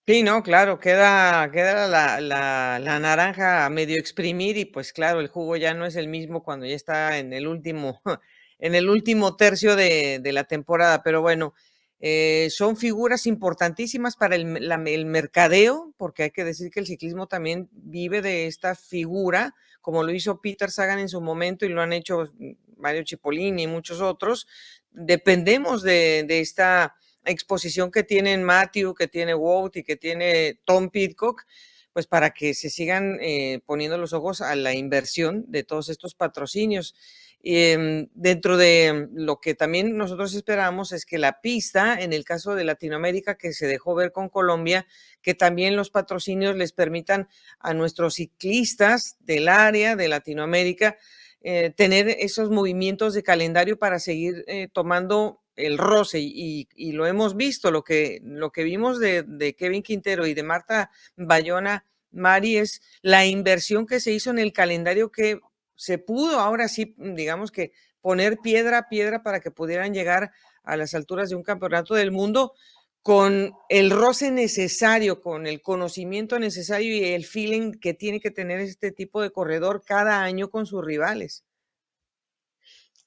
[0.08, 5.20] Sí, no, claro, queda, queda la, la, la, naranja a medio exprimir y pues claro,
[5.20, 8.02] el jugo ya no es el mismo cuando ya está en el último,
[8.60, 11.54] en el último tercio de, de la temporada, pero bueno,
[12.00, 14.46] eh, son figuras importantísimas para el,
[15.06, 20.14] mercadeo, porque hay que decir que el ciclismo también vive de esta figura, como lo
[20.14, 22.32] hizo Peter Sagan en su momento y lo han hecho
[22.78, 24.48] Mario Cipollini y muchos otros.
[24.92, 30.90] Dependemos de, de esta exposición que tienen Matthew, que tiene Wout y que tiene Tom
[30.90, 31.46] Pitcock,
[31.94, 36.14] pues para que se sigan eh, poniendo los ojos a la inversión de todos estos
[36.14, 36.96] patrocinios.
[37.44, 42.56] Em, dentro de lo que también nosotros esperamos es que la pista, en el caso
[42.56, 44.88] de Latinoamérica, que se dejó ver con Colombia,
[45.22, 47.28] que también los patrocinios les permitan
[47.60, 50.98] a nuestros ciclistas del área de Latinoamérica
[51.42, 57.36] eh, tener esos movimientos de calendario para seguir eh, tomando el roce y, lo hemos
[57.36, 61.86] visto, lo que, lo que vimos de, de Kevin Quintero y de Marta Bayona.
[62.12, 65.40] Mari, es la inversión que se hizo en el calendario que
[65.78, 70.32] se pudo ahora sí, mm, digamos que poner piedra a piedra para que pudieran llegar
[70.64, 72.54] a las alturas de un campeonato del mundo
[73.02, 78.60] con el roce necesario, con el conocimiento necesario y el feeling que tiene que tener
[78.60, 81.46] este tipo de corredor cada año con sus rivales.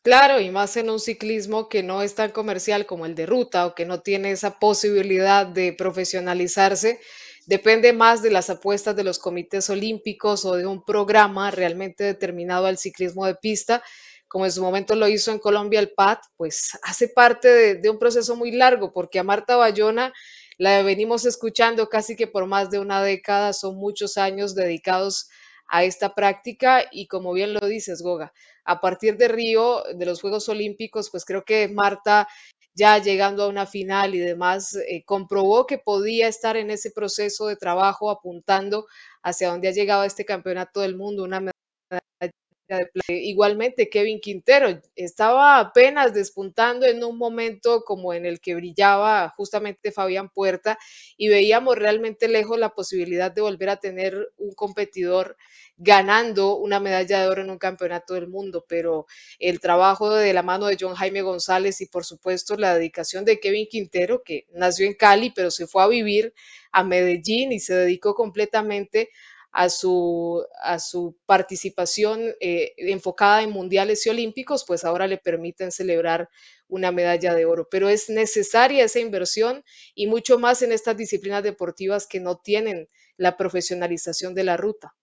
[0.02, 3.66] Claro, y más en un ciclismo que no es tan comercial como el de ruta
[3.66, 6.98] o que no tiene esa posibilidad de profesionalizarse,
[7.46, 12.66] depende más de las apuestas de los comités olímpicos o de un programa realmente determinado
[12.66, 13.83] al ciclismo de pista,
[14.29, 17.98] como en su momento lo hizo en Colombia el PAT, pues hace parte de, un
[17.98, 20.12] proceso muy largo, porque a Marta Bayona
[20.57, 25.29] la venimos escuchando casi que por más de una década, son muchos años dedicados
[25.66, 28.33] a esta práctica y como bien lo dices, Goga,
[28.64, 32.29] a partir de Río, de los Juegos Olímpicos, pues creo que Marta
[32.74, 37.46] ya llegando a una final y demás, eh, comprobó que podía estar en ese proceso
[37.46, 38.87] de trabajo apuntando
[39.22, 41.49] hacia donde ha llegado este campeonato del mundo, una
[43.09, 49.92] Igualmente, Kevin Quintero estaba apenas despuntando en un momento como en el que brillaba justamente
[49.92, 50.78] Fabián Puerta
[51.16, 55.37] y veíamos realmente lejos la posibilidad de volver a tener un competidor
[55.76, 59.06] ganando una medalla de oro en un campeonato del mundo, pero
[59.38, 63.40] el trabajo de la mano de John Jaime González y por supuesto la dedicación de
[63.40, 66.35] Kevin Quintero, que nació en Cali, pero se fue a vivir
[66.70, 69.11] a Medellín y se dedicó completamente
[69.52, 75.72] a su, a su participación eh, enfocada en mundiales y olímpicos, pues ahora le permiten
[75.72, 76.28] celebrar
[76.68, 77.68] una medalla de oro.
[77.70, 82.88] Pero es necesaria esa inversión y mucho más en estas disciplinas deportivas que no tienen
[83.16, 84.94] la profesionalización de la ruta.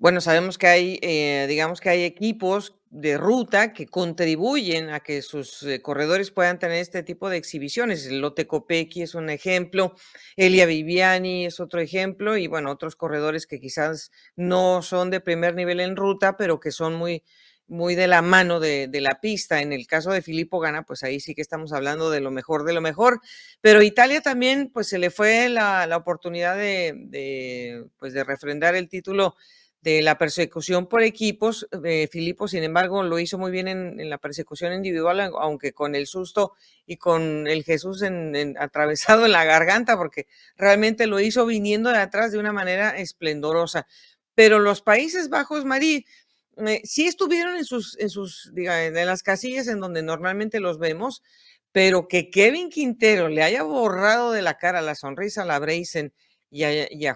[0.00, 5.20] Bueno, sabemos que hay, eh, digamos que hay equipos de ruta que contribuyen a que
[5.20, 8.06] sus eh, corredores puedan tener este tipo de exhibiciones.
[8.06, 9.94] El Lote Copecchi es un ejemplo,
[10.36, 15.54] Elia Viviani es otro ejemplo, y bueno, otros corredores que quizás no son de primer
[15.54, 17.22] nivel en ruta, pero que son muy,
[17.68, 19.60] muy de la mano de, la pista.
[19.60, 22.64] En el caso de Filippo Gana, pues ahí sí que estamos hablando de lo mejor
[22.64, 23.20] de lo mejor.
[23.60, 28.88] Pero Italia también, pues se le fue la, oportunidad de, de, pues de refrendar el
[28.88, 29.36] título
[29.82, 31.66] de la persecución por equipos.
[31.84, 36.06] Eh, Filipo, sin embargo, lo hizo muy bien en, la persecución individual, aunque con el
[36.06, 36.52] susto
[36.86, 41.98] y con el Jesús en, atravesado en la garganta, porque realmente lo hizo viniendo de
[41.98, 43.86] atrás de una manera esplendorosa.
[44.34, 46.04] Pero los Países Bajos, Marí,
[46.66, 50.78] eh, sí estuvieron en sus, en sus, diga, en las casillas en donde normalmente los
[50.78, 51.22] vemos,
[51.72, 56.12] pero que Kevin Quintero le haya borrado de la cara la sonrisa a la Breisen
[56.50, 57.06] y a, y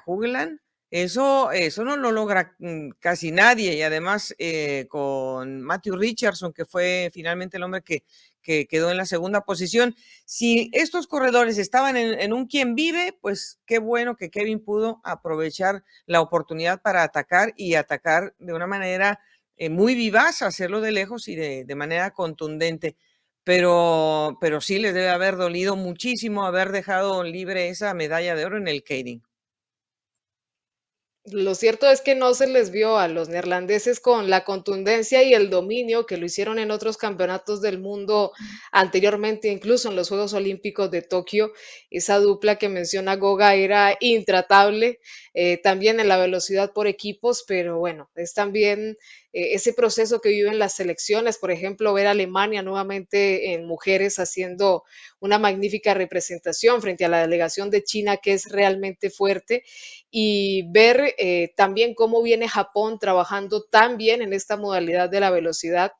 [0.94, 6.64] eso, eso no lo logra mm, casi nadie y además eh, con Matthew Richardson, que
[6.66, 8.04] fue finalmente el hombre que,
[8.40, 9.96] que, quedó en la segunda posición.
[10.24, 15.83] Si estos corredores estaban en, un quien vive, pues qué bueno que Kevin pudo aprovechar
[16.07, 19.18] la oportunidad para atacar y atacar de una manera
[19.57, 22.96] eh, muy vivaz, hacerlo de lejos y de, de manera contundente
[23.42, 28.59] pero, pero sí les debe haber dolido muchísimo haber dejado libre esa medalla de oro
[28.59, 29.22] en el Kading.
[31.32, 35.32] Lo cierto es que no se les vio a los neerlandeses con la contundencia y
[35.32, 38.32] el dominio que lo hicieron en otros campeonatos del mundo
[38.72, 41.52] anteriormente, incluso en los Juegos Olímpicos de Tokio.
[41.88, 45.00] Esa dupla que menciona Goga era intratable,
[45.32, 48.98] eh, también en la velocidad por equipos, pero bueno, es también
[49.35, 54.85] ese proceso que viven las selecciones, por ejemplo, ver Alemania nuevamente en mujeres haciendo
[55.18, 59.64] una magnífica representación frente a la delegación de China, que es realmente fuerte,
[60.09, 65.31] y ver eh, también cómo viene Japón trabajando tan bien en esta modalidad de la
[65.31, 65.90] velocidad.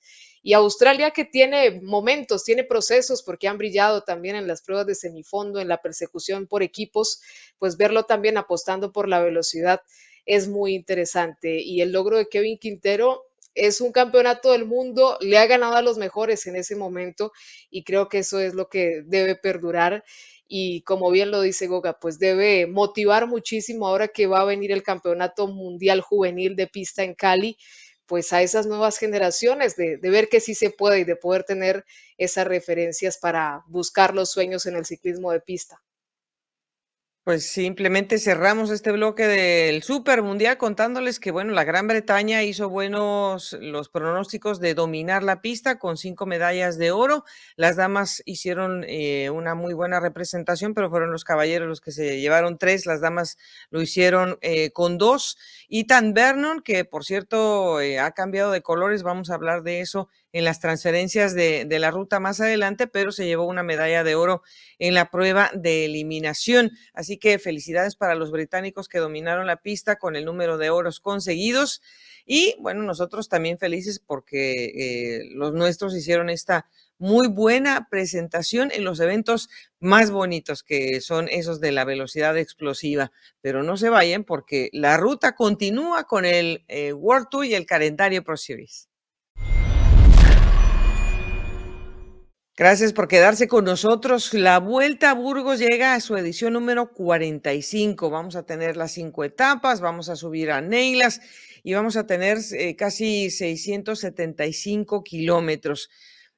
[0.41, 4.95] Y Australia que tiene momentos, tiene procesos porque han brillado también en las pruebas de
[4.95, 7.21] semifondo, en la persecución por equipos,
[7.59, 9.81] pues verlo también apostando por la velocidad
[10.27, 11.61] es muy interesante.
[11.61, 15.83] Y el logro de Kevin Quintero es un campeonato del mundo, le ha ganado a
[15.83, 17.33] los mejores en ese momento
[17.71, 20.05] y creo que eso es lo que debe perdurar.
[20.47, 24.73] Y como bien lo dice Goga, pues debe motivar muchísimo ahora que va a venir
[24.73, 27.57] el Campeonato Mundial Juvenil de Pista en Cali,
[28.07, 31.45] pues a esas nuevas generaciones, de, de, ver que sí se puede y de poder
[31.45, 31.85] tener
[32.19, 35.83] esas referencias para buscar los sueños en el ciclismo de pista.
[37.25, 42.69] Pues simplemente cerramos este bloque del Super Mundial contándoles que, bueno, la Gran Bretaña hizo
[42.69, 47.25] buenos los pronósticos de dominar la pista con cinco medallas de oro.
[47.57, 52.21] Las damas hicieron eh, una muy buena representación, pero fueron los caballeros los que se
[52.21, 52.85] llevaron tres.
[52.85, 53.39] Las damas
[53.71, 55.39] lo hicieron eh, con dos.
[55.71, 60.11] Ethan Vernon, que por cierto eh, ha cambiado de colores, vamos a hablar de eso
[60.35, 64.43] en las transferencias de, la ruta más adelante, pero se llevó una medalla de oro
[64.81, 66.73] en la prueba de eliminación.
[66.93, 70.99] Así que felicidades para los británicos que dominaron la pista con el número de oros
[70.99, 71.83] conseguidos.
[72.27, 76.67] Y bueno, nosotros también felices porque eh, los nuestros hicieron esta
[76.99, 83.13] muy buena presentación en los eventos más bonitos que son esos de la velocidad explosiva.
[83.41, 87.67] Pero no se vayan porque la ruta continúa con el eh, World Tour y el
[87.67, 88.89] calendario Pro Series.
[92.57, 94.33] Gracias por quedarse con nosotros.
[94.33, 98.11] La Vuelta a Burgos llega a su edición número 45.
[98.11, 101.21] Vamos a tener las cinco etapas, vamos a subir a Neilas
[101.65, 105.91] y vamos a tener eh, casi 675 kilómetros.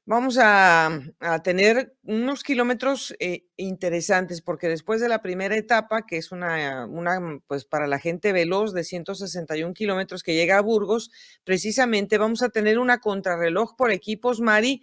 [0.06, 1.02] Vamos a,
[1.44, 7.40] tener unos kilómetros eh, interesantes porque después de la primera etapa, que es una, una,
[7.46, 11.10] pues para la gente veloz de 161 kilómetros que llega a Burgos,
[11.44, 14.80] precisamente vamos a tener una contrarreloj por equipos, Mari,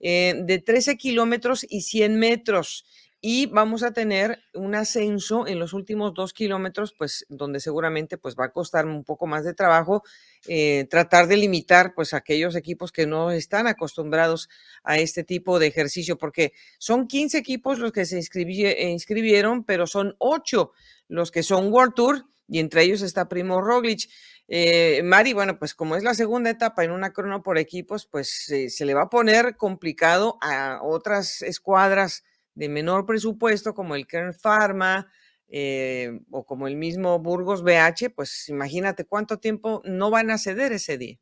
[0.00, 2.84] eh, de 13 kilómetros y 100 metros.
[3.26, 8.36] Y vamos a tener un ascenso en los últimos dos kilómetros, pues donde seguramente pues
[8.38, 10.02] va a costar un poco más de trabajo
[10.46, 14.50] eh, tratar de limitar pues aquellos equipos que no están acostumbrados
[14.82, 20.14] a este tipo de ejercicio, porque son 15 equipos los que se inscribieron, pero son
[20.18, 20.72] 8
[21.08, 24.08] los que son World Tour y entre ellos está Primo Roglic.
[24.48, 28.46] Eh, Mari, bueno, pues como es la segunda etapa en una crono por equipos, pues
[28.68, 32.24] se le va a poner complicado a otras escuadras
[32.54, 35.08] de menor presupuesto como el Kern Pharma
[35.48, 40.72] eh, o como el mismo Burgos BH, pues imagínate cuánto tiempo no van a ceder
[40.72, 41.18] ese día.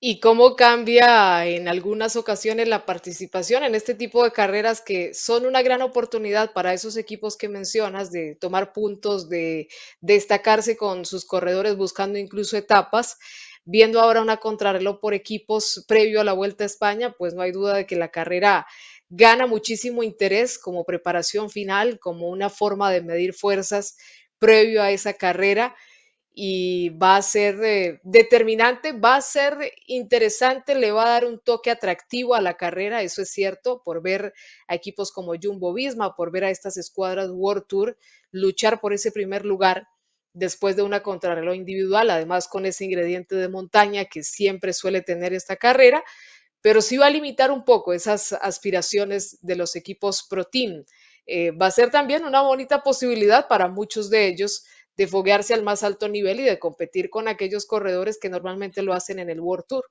[0.00, 5.44] ¿Y cómo cambia en algunas ocasiones la participación en este tipo de carreras que son
[5.44, 9.66] una gran oportunidad para esos equipos que mencionas de tomar puntos, de
[10.00, 13.18] destacarse con sus corredores buscando incluso etapas?
[13.64, 17.50] Viendo ahora una contrarreloj por equipos previo a la Vuelta a España, pues no hay
[17.50, 18.66] duda de que la carrera
[19.08, 23.96] gana muchísimo interés como preparación final, como una forma de medir fuerzas
[24.38, 25.74] previo a esa carrera
[26.40, 31.40] y va a ser eh, determinante, va a ser interesante, le va a dar un
[31.40, 34.32] toque atractivo a la carrera, eso es cierto, por ver
[34.68, 37.96] a equipos como Jumbo Visma, por ver a estas escuadras World Tour
[38.30, 39.88] luchar por ese primer lugar
[40.32, 45.32] después de una contrarreloj individual, además con ese ingrediente de montaña que siempre suele tener
[45.32, 46.04] esta carrera,
[46.60, 50.84] pero sí va a limitar un poco esas aspiraciones de los equipos Pro Team.
[51.26, 54.64] Eh, va a ser también una bonita posibilidad para muchos de ellos
[54.98, 58.92] de foguearse al más alto nivel y de competir con aquellos corredores que normalmente lo
[58.92, 59.84] hacen en el World Tour.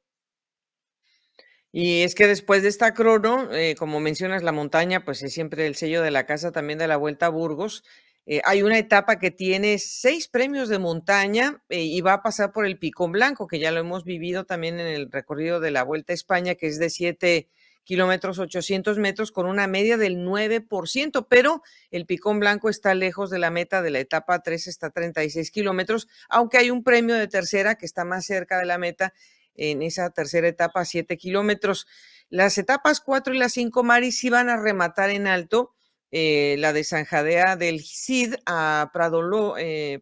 [1.72, 5.66] Y es que después de esta crono, eh, como mencionas, la montaña, pues es siempre
[5.66, 7.84] el sello de la casa también de la Vuelta a Burgos.
[8.26, 12.51] Eh, hay una etapa que tiene seis premios de montaña eh, y va a pasar
[12.51, 15.84] por el Picón Blanco, que ya lo hemos vivido también en el recorrido de la
[15.84, 17.47] Vuelta a España, que es de siete
[17.88, 23.39] kilómetros 800 metros con una media del 9%, pero el Picón Blanco está lejos de
[23.39, 27.75] la meta de la etapa 3, está 36 kilómetros, aunque hay un premio de tercera
[27.75, 29.13] que está más cerca de la meta
[29.55, 31.88] en esa tercera etapa, 7 kilómetros.
[32.29, 35.73] Las etapas 4 y las 5, Mari, sí van a rematar en alto.
[36.11, 40.01] Eh, la de Sanjadea del Cid a Pradolo, eh,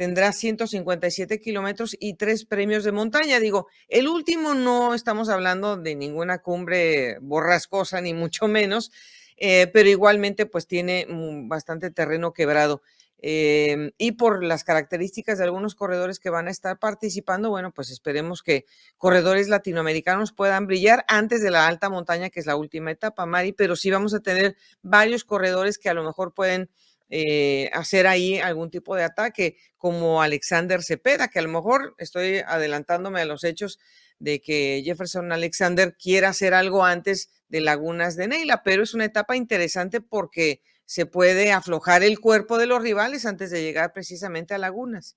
[0.00, 3.38] tendrá 157 kilómetros y tres premios de montaña.
[3.38, 8.92] Digo, el último no estamos hablando de ninguna cumbre borrascosa, ni mucho menos,
[9.36, 11.06] eh, pero igualmente pues tiene
[11.46, 12.80] bastante terreno quebrado.
[13.18, 17.90] Eh, y por las características de algunos corredores que van a estar participando, bueno, pues
[17.90, 18.64] esperemos que
[18.96, 23.52] corredores latinoamericanos puedan brillar antes de la alta montaña, que es la última etapa, Mari,
[23.52, 26.70] pero sí vamos a tener varios corredores que a lo mejor pueden
[27.10, 32.38] eh, hacer ahí algún tipo de ataque, como Alexander Cepeda, que a lo mejor estoy
[32.38, 33.78] adelantándome a los hechos
[34.20, 39.06] de que Jefferson Alexander quiera hacer algo antes de Lagunas de Neila, pero es una
[39.06, 44.54] etapa interesante porque se puede aflojar el cuerpo de los rivales antes de llegar precisamente
[44.54, 45.16] a Lagunas.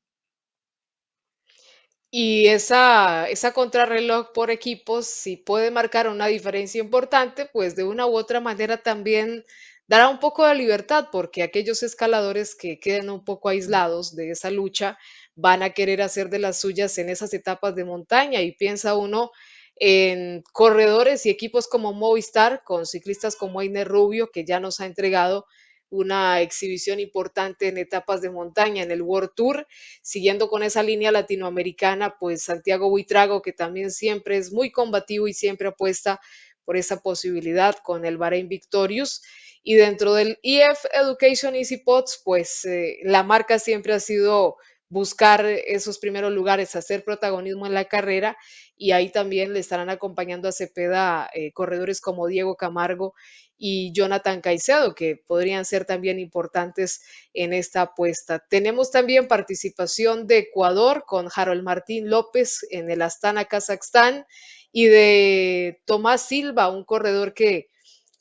[2.16, 8.06] Y esa, esa contrarreloj por equipos, si puede marcar una diferencia importante, pues de una
[8.06, 9.46] u otra manera también
[9.94, 14.50] dará un poco de libertad porque aquellos escaladores que queden un poco aislados de esa
[14.50, 14.98] lucha
[15.36, 19.30] van a querer hacer de las suyas en esas etapas de montaña y piensa uno
[19.76, 24.88] en corredores y equipos como Movistar, con ciclistas como Einer Rubio, que ya nos ha
[24.88, 25.46] entregado
[25.92, 29.68] una exhibición importante en etapas de montaña en el World Tour.
[30.02, 35.36] Siguiendo con esa línea latinoamericana, pues Santiago Buitrago, que también siempre es muy combativo y
[35.36, 36.20] siempre apuesta
[36.66, 39.22] por esa posibilidad con el Bahrein Victorious.
[39.64, 44.58] Y dentro del EF Education Easy Pots, pues eh, la marca siempre ha sido
[44.90, 48.38] buscar esos primeros lugares, hacer protagonismo en la carrera
[48.78, 53.16] y ahí también le estarán acompañando a Cepeda eh, corredores como Diego Camargo
[53.58, 57.02] y Jonathan Caicedo, que podrían ser también importantes
[57.34, 58.46] en esta apuesta.
[58.50, 64.26] Tenemos también participación de Ecuador con Harold Martín López en el Astana, Kazajstán,
[64.72, 67.68] y de Tomás Silva, un corredor que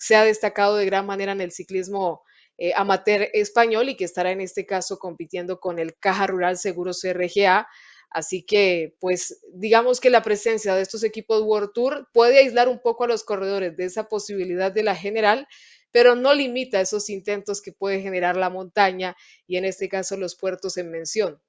[0.02, 2.24] se ha destacado de gran manera en el ciclismo
[2.58, 7.00] eh, amateur español y que estará en este caso compitiendo con el Caja Rural Seguros
[7.00, 7.68] CRGA.
[8.10, 12.80] Así que, pues, digamos que la presencia de estos equipos World Tour puede aislar un
[12.80, 15.46] poco a los corredores de esa posibilidad de la general,
[15.92, 20.34] pero no limita esos intentos que puede generar la montaña y en este caso los
[20.34, 21.40] puertos en mención.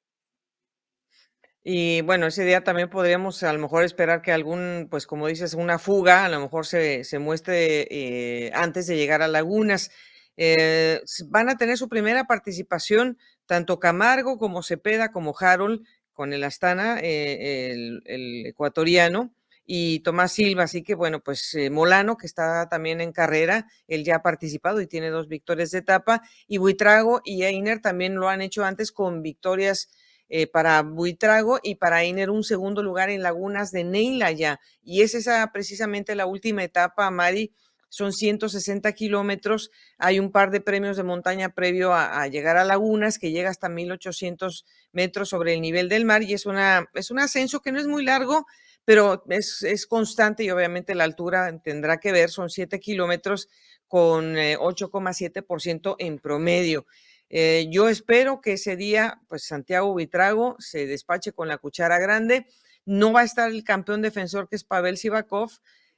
[1.65, 5.53] Y bueno, ese día también podríamos a lo mejor esperar que algún, pues como dices,
[5.53, 9.89] una fuga, a lo mejor se, se muestre eh, antes de llegar a Lagunas.
[10.35, 16.43] Eh, van a tener su primera participación tanto Camargo como Cepeda como Harold con el
[16.43, 17.71] Astana, eh,
[18.05, 19.33] el, ecuatoriano,
[19.65, 20.63] y Tomás Silva.
[20.63, 24.87] Así que bueno, pues Molano, que está también en carrera, él ya ha participado y
[24.87, 29.21] tiene dos victorias de etapa, y Buitrago y Einer también lo han hecho antes con
[29.21, 29.89] victorias
[30.35, 34.59] eh, para Buitrago y para Einer un segundo lugar en Lagunas de Neilaya.
[34.81, 37.53] Y es esa precisamente la última etapa, Mari.
[37.87, 39.69] Son 160 kilómetros.
[39.99, 43.69] Hay un par de premios de montaña previo a, llegar a Lagunas, que llega hasta
[43.69, 46.23] 1800 metros sobre el nivel del mar.
[46.23, 48.47] Y es, una, es un ascenso que no es muy largo,
[48.85, 52.31] pero es, es constante y obviamente la altura tendrá que ver.
[52.31, 53.49] Son 7 kilómetros
[53.87, 56.87] con 8,7% eh, en promedio.
[57.35, 62.45] Eh, yo espero que ese día, pues Santiago Vitrago se despache con la cuchara grande.
[62.85, 65.49] No va a estar el campeón defensor que es Pavel Sivakov.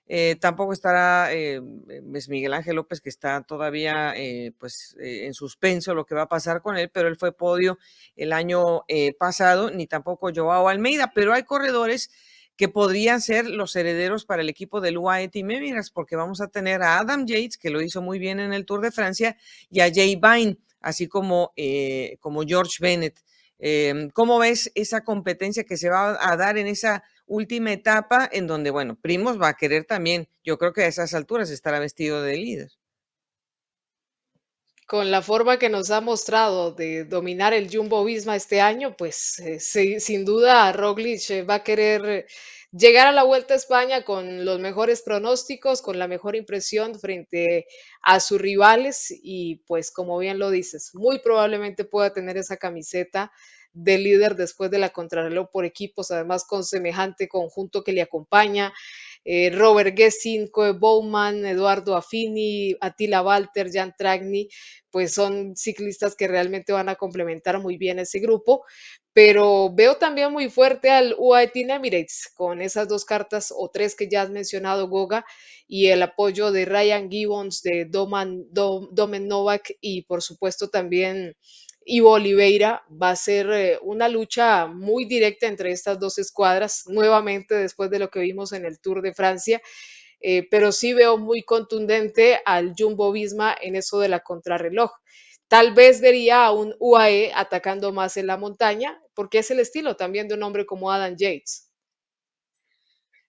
[0.08, 1.60] Eh, tampoco estará eh,
[2.30, 4.14] Miguel Ángel López, que está todavía
[4.58, 7.80] pues, en suspenso lo que va a pasar con él, pero él fue podio
[8.16, 8.86] el año
[9.20, 12.12] pasado, ni tampoco Joao Almeida, pero hay corredores
[12.58, 16.48] que podrían ser los herederos para el equipo del UAE Team Emirates, porque vamos a
[16.48, 19.38] tener a Adam Yates, que lo hizo muy bien en el Tour de Francia,
[19.70, 23.20] y a Jay Vine así como, eh, como George Bennett.
[23.58, 28.46] Em, ¿Cómo ves esa competencia que se va a dar en esa última etapa en
[28.46, 32.22] donde, bueno, Primos va a querer también, yo creo que a esas alturas estará vestido
[32.22, 32.72] de líder?
[34.88, 39.40] Con la forma que nos ha mostrado de dominar el Jumbo Visma este año, pues
[39.40, 42.28] eh, sin duda Roglic eh, va a querer
[42.72, 47.66] llegar a la Vuelta a España con los mejores pronósticos, con la mejor impresión frente
[48.04, 53.32] a sus rivales y pues como bien lo dices, muy probablemente pueda tener esa camiseta
[53.74, 58.72] de líder después de la contrarreloj por equipos, además con semejante conjunto que le acompaña.
[59.26, 64.48] Eh, Robert Gessin, Coe Bowman, Eduardo Affini, Attila Walter, Jan Tragni,
[64.92, 68.64] pues son ciclistas que realmente van a complementar muy bien ese grupo.
[69.14, 73.96] Pero veo también muy fuerte al UAE Team Emirates con esas dos cartas o tres
[73.96, 75.26] que ya has mencionado, Goga,
[75.68, 81.36] y el apoyo de Ryan Gibbons, de Doman, Domen Novak y por supuesto también
[81.86, 82.84] Ivo Oliveira.
[82.92, 88.00] Va a ser eh, una lucha muy directa entre estas dos escuadras, nuevamente después de
[88.00, 89.62] lo que vimos en el Tour de Francia.
[90.20, 94.92] Eh, pero sí veo muy contundente al Jumbo Visma en eso de la contrarreloj.
[95.48, 99.96] Tal vez vería a un UAE atacando más en la montaña, porque es el estilo
[99.96, 101.70] también de un hombre como Adam Yates.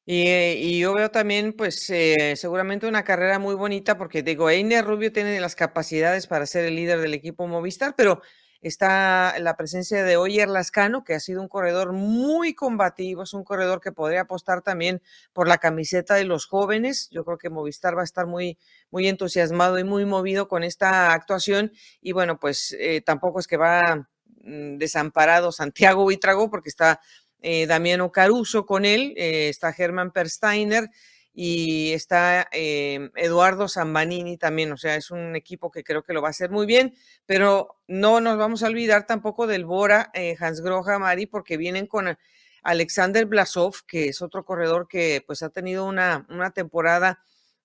[0.09, 5.13] Y, yo veo también, pues, eh, seguramente una carrera muy bonita, porque digo, Einer Rubio
[5.13, 8.23] tiene las capacidades para ser el líder del equipo Movistar, pero
[8.69, 13.45] está la presencia de Oyer Lascano, que ha sido un corredor muy combativo, es un
[13.45, 15.03] corredor que podría apostar también
[15.33, 17.09] por la camiseta de los jóvenes.
[17.11, 18.59] Yo creo que Movistar va a estar muy,
[18.91, 21.73] muy entusiasmado y muy movido con esta actuación.
[22.01, 24.09] Y bueno, pues eh, tampoco es que va
[24.43, 27.01] mm, desamparado Santiago Vitrago, porque está
[27.41, 30.91] eh, Damiano Caruso con él, eh, está Germán Persteiner
[31.39, 36.23] y está eh, Eduardo Zambanini también, o sea, es un equipo que creo que lo
[36.23, 36.95] va a hacer muy bien,
[37.27, 41.87] pero no nos vamos a olvidar tampoco del Bora eh, Hans Groja Mari, porque vienen
[41.89, 42.17] con
[42.63, 47.21] Alexander Blasov, que es otro corredor que pues ha tenido una, una temporada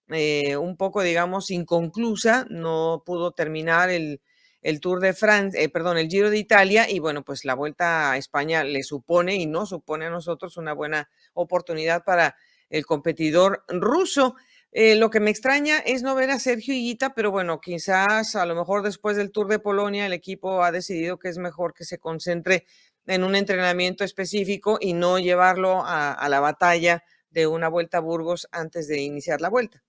[0.10, 4.20] eh, un poco, digamos, inconclusa, no pudo terminar el,
[4.62, 8.18] el Tour de Francia, perdón, el Giro de Italia, y bueno, pues la vuelta a
[8.18, 12.36] España le supone y no supone a nosotros una buena oportunidad para
[12.72, 14.36] el competidor ruso.
[14.72, 18.46] Eh, lo que me extraña es no ver a Sergio Higuita, pero bueno, quizás a
[18.46, 21.84] lo mejor después del Tour de Polonia el equipo ha decidido que es mejor que
[21.84, 22.66] se concentre
[23.06, 28.48] en un entrenamiento específico y no llevarlo a, la batalla de una vuelta a Burgos
[28.52, 29.84] antes de iniciar la vuelta.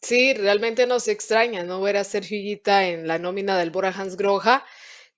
[0.00, 4.64] Sí, realmente nos extraña no ver a Sergio Higuita en la nómina del Bora Groja,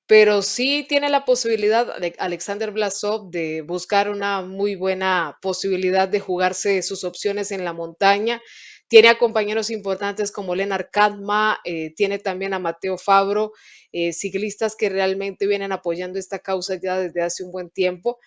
[0.07, 6.21] pero sí tiene la posibilidad de Alexander Blasov de buscar una muy buena posibilidad de
[6.21, 8.43] jugarse sus opciones en la montaña.
[8.89, 13.53] Tiene a compañeros importantes como Leonard Kadma, eh, tiene también a Mateo Fabro,
[13.93, 18.19] eh, ciclistas que realmente vienen apoyando esta causa ya desde hace un buen tiempo.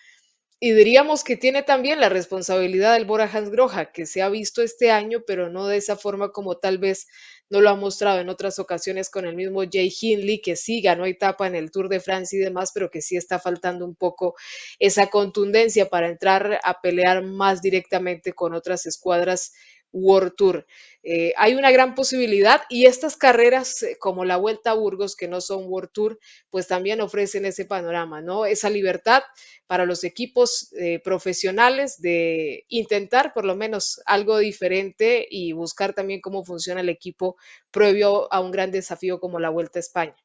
[0.60, 4.90] Y diríamos que tiene también la responsabilidad del Bora Groja, que se ha visto este
[4.90, 7.06] año, pero no de esa forma como tal vez
[7.50, 11.06] no lo ha mostrado en otras ocasiones con el mismo Jay Hindley, que sí ganó
[11.06, 14.34] etapa en el Tour de Francia y demás, pero que sí está faltando un poco
[14.78, 19.52] esa contundencia para entrar a pelear más directamente con otras escuadras
[19.92, 20.66] World Tour.
[21.02, 25.28] Eh, hay una gran posibilidad y estas carreras eh, como la Vuelta a Burgos, que
[25.28, 26.18] no son World Tour,
[26.50, 28.46] pues también ofrecen ese panorama, ¿no?
[28.46, 29.22] Esa libertad
[29.66, 36.20] para los equipos eh, profesionales de intentar por lo menos algo diferente y buscar también
[36.20, 37.36] cómo funciona el equipo
[37.70, 40.16] previo a un gran desafío como la Vuelta a España.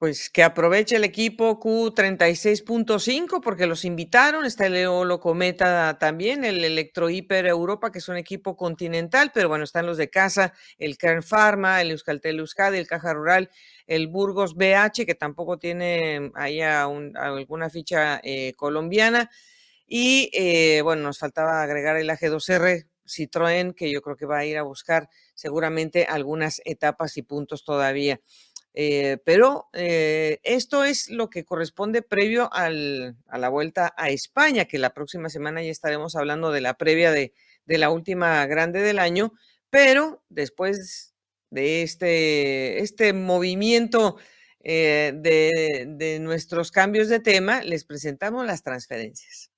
[0.00, 4.46] Pues que aproveche el equipo Q36.5 porque los invitaron.
[4.46, 9.50] Está el Eolo Cometa también, el Electro Hiper Europa, que es un equipo continental, pero
[9.50, 13.50] bueno, están los de casa, el Kern Pharma, el Euskaltel Euskadi, el Caja Rural,
[13.86, 19.30] el Burgos BH, que tampoco tiene ahí alguna ficha eh, colombiana.
[19.86, 24.46] Y eh, bueno, nos faltaba agregar el AG2R Citroën, que yo creo que va a
[24.46, 28.20] ir a buscar seguramente algunas etapas y puntos todavía.
[28.74, 34.78] Eh, pero eh, esto es lo que corresponde previo a la vuelta a España, que
[34.78, 37.32] la próxima semana ya estaremos hablando de la previa de,
[37.66, 39.32] la última grande del año,
[39.70, 41.14] pero después
[41.50, 44.16] de este, este movimiento
[44.62, 49.49] eh, de nuestros cambios de tema, les presentamos las transferencias.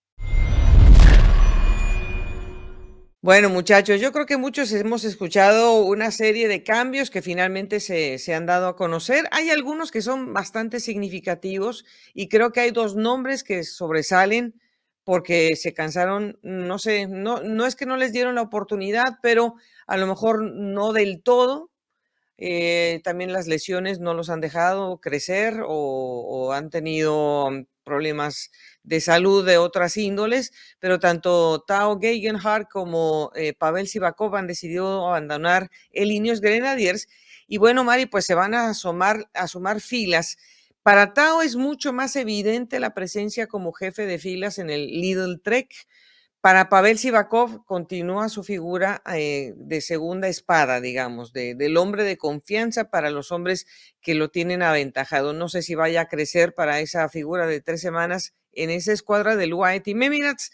[3.24, 8.34] Bueno, muchachos, yo creo que muchos hemos escuchado una serie de cambios que finalmente se,
[8.34, 9.28] han dado a conocer.
[9.30, 14.60] Hay algunos que son bastante significativos y creo que hay dos nombres que sobresalen
[15.04, 19.54] porque se cansaron, no sé, no, no es que no les dieron la oportunidad, pero
[19.86, 21.70] a lo mejor no del todo.
[22.44, 27.48] Eh, también las lesiones no los han dejado crecer o, han tenido
[27.84, 28.50] problemas
[28.82, 35.06] de salud de otras índoles, pero tanto Tao Gegenhardt como eh, Pavel Sivakov han decidido
[35.06, 37.06] abandonar el Ineos Grenadiers.
[37.46, 40.36] Y bueno, Mari, pues se van a, asomar, a sumar filas.
[40.82, 45.40] Para Tao es mucho más evidente la presencia como jefe de filas en el Lidl
[45.42, 45.72] Trek.
[46.42, 52.18] Para Pavel Sivakov continúa su figura eh, de segunda espada, digamos, de, del hombre de
[52.18, 53.64] confianza para los hombres
[54.00, 55.34] que lo tienen aventajado.
[55.34, 59.36] No sé si vaya a crecer para esa figura de tres semanas en esa escuadra
[59.36, 60.50] del White Team Emirates,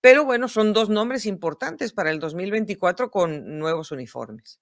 [0.00, 4.58] pero bueno, son dos nombres importantes para el 2024 con nuevos uniformes.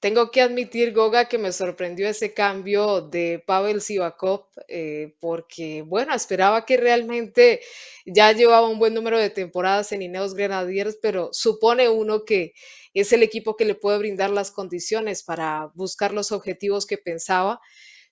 [0.00, 6.14] Tengo que admitir, Goga, que me sorprendió ese cambio de Pavel Sivakov, eh, porque, bueno,
[6.14, 7.60] esperaba que realmente
[8.04, 12.52] ya llevaba un buen número de temporadas en Ineos Grenadiers, pero supone uno que
[12.94, 17.60] es el equipo que le puede brindar las condiciones para buscar los objetivos que pensaba.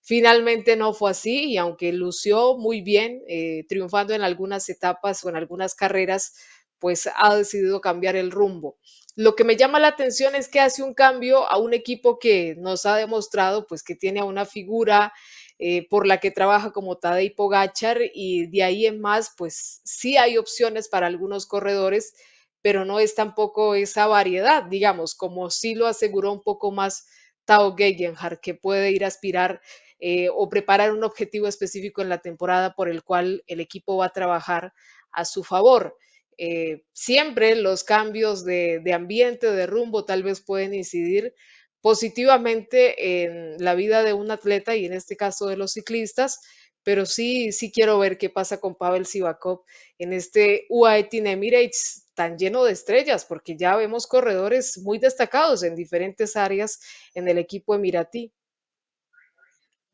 [0.03, 5.29] Finalmente no fue así y aunque lució muy bien, eh, triunfando en algunas etapas o
[5.29, 6.35] en algunas carreras,
[6.79, 8.79] pues ha decidido cambiar el rumbo.
[9.17, 12.57] Lo que me llama la atención es que hace un cambio a un equipo que
[12.59, 15.13] nos ha demostrado pues que tiene a una figura
[15.59, 20.17] eh, por la que trabaja como Tadej Pogachar y de ahí en más pues sí
[20.17, 22.13] hay opciones para algunos corredores,
[22.61, 27.07] pero no es tampoco esa variedad, digamos, como sí lo aseguró un poco más
[27.45, 29.61] Tao Gegenhardt, que puede ir a aspirar
[30.01, 34.07] eh, o preparar un objetivo específico en la temporada por el cual el equipo va
[34.07, 34.73] a trabajar
[35.13, 35.97] a su favor.
[36.39, 41.35] Eh, siempre los cambios de, ambiente, de rumbo, tal vez pueden incidir
[41.81, 46.41] positivamente en la vida de un atleta y en este caso de los ciclistas,
[46.83, 49.65] pero sí, sí quiero ver qué pasa con Pavel Sivakov
[49.99, 55.63] en este UAE Team Emirates tan lleno de estrellas, porque ya vemos corredores muy destacados
[55.63, 56.81] en diferentes áreas
[57.15, 58.33] en el equipo emiratí.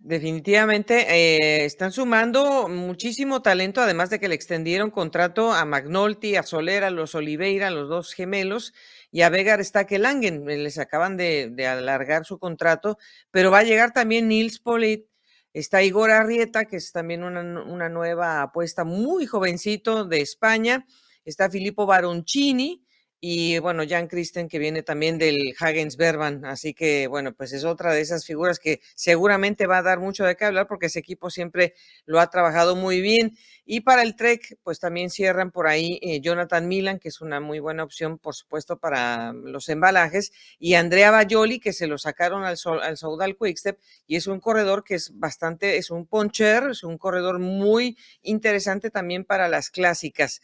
[0.03, 6.43] Definitivamente eh, están sumando muchísimo talento, además de que le extendieron contrato a Magnolti, a
[6.43, 8.73] Soler, a los Oliveira, los dos gemelos,
[9.13, 10.47] y a Vegar Stakelangen.
[10.47, 12.97] Les acaban de, alargar su contrato,
[13.31, 15.05] pero va a llegar también Nils Polit,
[15.53, 20.87] Está Igor Arrieta, que es también una, una nueva apuesta muy jovencito de España.
[21.27, 22.85] Está Filippo Baroncini,
[23.21, 27.65] y bueno, Jan Christen que viene también del Hagens Berban, así que bueno, pues es
[27.65, 31.01] otra de esas figuras que seguramente va a dar mucho de qué hablar porque ese
[31.01, 31.75] equipo siempre
[32.07, 33.37] lo ha trabajado muy bien.
[33.73, 37.39] Y para el Trek, pues también cierran por ahí eh, Jonathan Milan, que es una
[37.39, 42.43] muy buena opción, por supuesto, para los embalajes, y Andrea Bayoli, que se lo sacaron
[42.43, 46.83] al, al Saudal Quickstep, y es un corredor que es bastante, es un poncher, es
[46.83, 50.41] un corredor muy interesante también para las clásicas.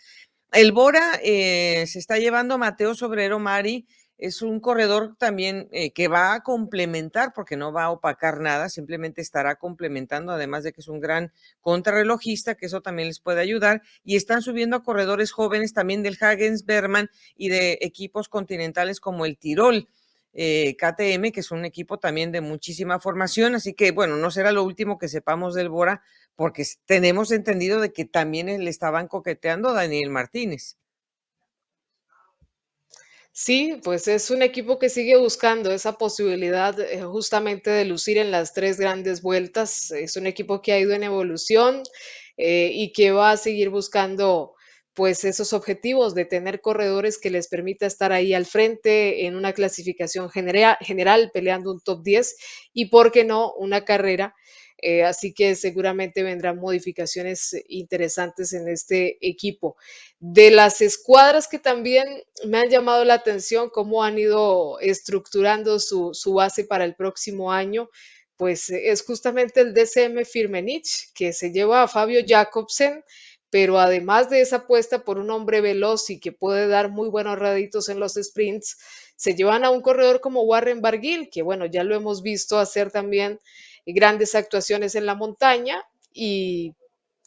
[0.52, 3.86] El Bora eh, se está llevando Mateo Sobrero Mari.
[4.18, 8.70] Es un corredor también eh, que va a complementar, porque no va a opacar nada,
[8.70, 13.42] simplemente estará complementando, además de que es un gran contrarrelojista, que eso también les puede
[13.42, 13.82] ayudar.
[14.04, 19.26] Y están subiendo a corredores jóvenes también del Hagens Berman y de equipos continentales como
[19.26, 19.88] el Tirol.
[20.38, 24.52] Eh, KTM, que es un equipo también de muchísima formación, así que bueno, no será
[24.52, 26.02] lo último que sepamos del Bora,
[26.34, 30.76] porque tenemos entendido de que también le estaban coqueteando a Daniel Martínez.
[33.32, 38.30] Sí, pues es un equipo que sigue buscando esa posibilidad eh, justamente de lucir en
[38.30, 39.90] las tres grandes vueltas.
[39.90, 41.82] Es un equipo que ha ido en evolución
[42.36, 44.55] eh, y que va a seguir buscando
[44.96, 49.52] pues esos objetivos de tener corredores que les permita estar ahí al frente en una
[49.52, 52.36] clasificación general, peleando un top 10
[52.72, 54.34] y, ¿por qué no?, una carrera.
[54.78, 59.76] Eh, así que seguramente vendrán modificaciones interesantes en este equipo.
[60.18, 62.06] De las escuadras que también
[62.46, 67.52] me han llamado la atención, cómo han ido estructurando su, su base para el próximo
[67.52, 67.90] año,
[68.38, 73.02] pues es justamente el DCM Firmenich, que se lleva a Fabio Jacobsen,
[73.50, 77.38] pero además de esa apuesta por un hombre veloz y que puede dar muy buenos
[77.38, 78.78] raditos en los sprints,
[79.16, 82.90] se llevan a un corredor como Warren Barguil, que bueno, ya lo hemos visto hacer
[82.90, 83.38] también
[83.86, 85.82] grandes actuaciones en la montaña
[86.12, 86.74] y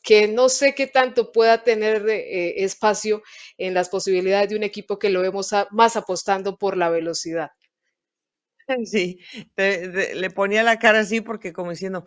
[0.04, 3.22] que no sé qué tanto pueda tener eh, espacio
[3.58, 7.52] en las posibilidades de un equipo que lo vemos más apostando por la velocidad.
[8.86, 9.20] Sí,
[9.58, 12.06] le ponía la cara así porque como diciendo,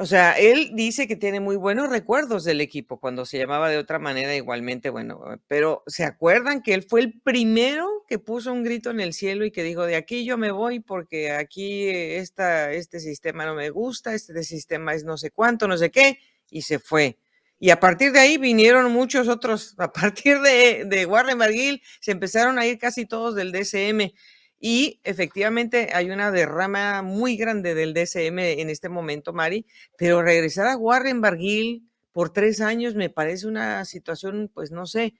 [0.00, 3.78] o sea, él dice que tiene muy buenos recuerdos del equipo cuando se llamaba de
[3.78, 8.62] otra manera igualmente, bueno, pero ¿se acuerdan que él fue el primero que puso un
[8.62, 12.70] grito en el cielo y que dijo, de aquí yo me voy porque aquí esta,
[12.72, 16.62] este sistema no me gusta, este sistema es no sé cuánto, no sé qué, y
[16.62, 17.18] se fue.
[17.58, 22.12] Y a partir de ahí vinieron muchos otros, a partir de, de Warren McGill se
[22.12, 24.12] empezaron a ir casi todos del DCM.
[24.60, 30.66] Y efectivamente hay una derrama muy grande del DSM en este momento, Mari, pero regresar
[30.66, 35.14] a Warren Barguil por tres años me parece una situación, pues no sé,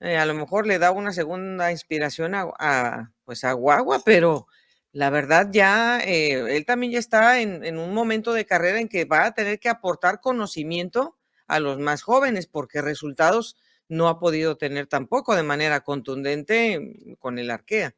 [0.00, 4.46] eh, a lo mejor le da una segunda inspiración a, pues a Guagua, pero
[4.92, 8.88] la verdad ya, eh, él también ya está en, en un momento de carrera en
[8.88, 11.16] que va a tener que aportar conocimiento
[11.46, 13.56] a los más jóvenes, porque resultados
[13.88, 17.94] no ha podido tener tampoco de manera contundente con el Arkea.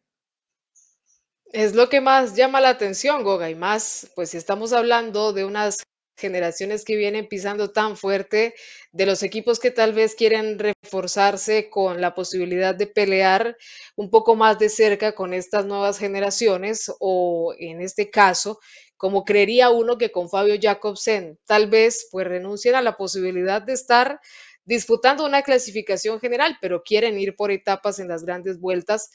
[1.52, 5.44] Es lo que más llama la atención, Goga, y más, pues si estamos hablando de
[5.44, 5.84] unas
[6.18, 8.54] generaciones que vienen pisando tan fuerte,
[8.90, 13.56] de los equipos que tal vez quieren reforzarse con la posibilidad de pelear
[13.96, 18.58] un poco más de cerca con estas nuevas generaciones, o en este caso,
[18.96, 23.74] como creería uno que con Fabio Jacobsen, tal vez pues renuncien a la posibilidad de
[23.74, 24.20] estar
[24.64, 29.10] disputando una clasificación general, pero quieren ir por etapas en las grandes vueltas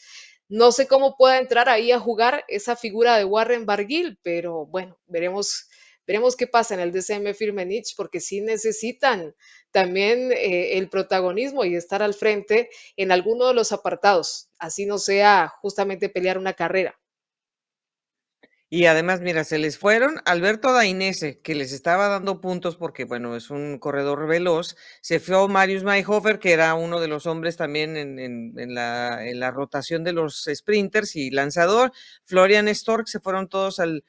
[0.52, 5.00] no sé cómo pueda entrar ahí a jugar esa figura de Warren Barguil, pero bueno,
[5.08, 5.70] veremos,
[6.06, 9.34] veremos qué pasa en el DCM Firmenich, porque sí necesitan
[9.72, 14.98] también eh, el protagonismo y estar al frente en alguno de los apartados, así no
[14.98, 17.01] sea justamente pelear una carrera.
[18.74, 23.36] Y además, mira, se les fueron Alberto Dainese, que les estaba dando puntos porque, bueno,
[23.36, 24.78] es un corredor veloz.
[25.02, 30.14] Se fue Marius Mayhofer, que era uno de los hombres también en, la, rotación de
[30.14, 31.92] los sprinters y lanzador.
[32.24, 34.06] Florian Stork, se fueron todos al,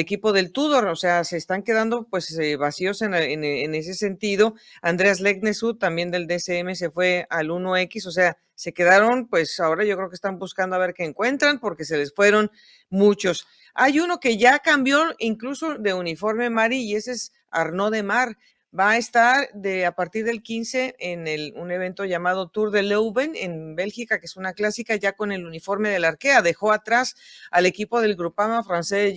[0.00, 4.54] equipo del Tudor, o sea, se están quedando pues eh, vacíos en, ese sentido.
[4.82, 9.84] Andreas Legnesud, también del DCM, se fue al 1X, o sea, se quedaron, pues ahora
[9.84, 12.50] yo creo que están buscando a ver qué encuentran porque se les fueron
[12.90, 13.46] muchos.
[13.74, 18.36] Hay uno que ya cambió incluso de uniforme, Mari, y ese es Arnaud de Mar.
[18.78, 22.82] Va a estar de a partir del 15 en el, un evento llamado Tour de
[22.82, 26.42] Leuven en Bélgica, que es una clásica ya con el uniforme del Arkea.
[26.42, 27.14] Dejó atrás
[27.50, 29.14] al equipo del Grupama francés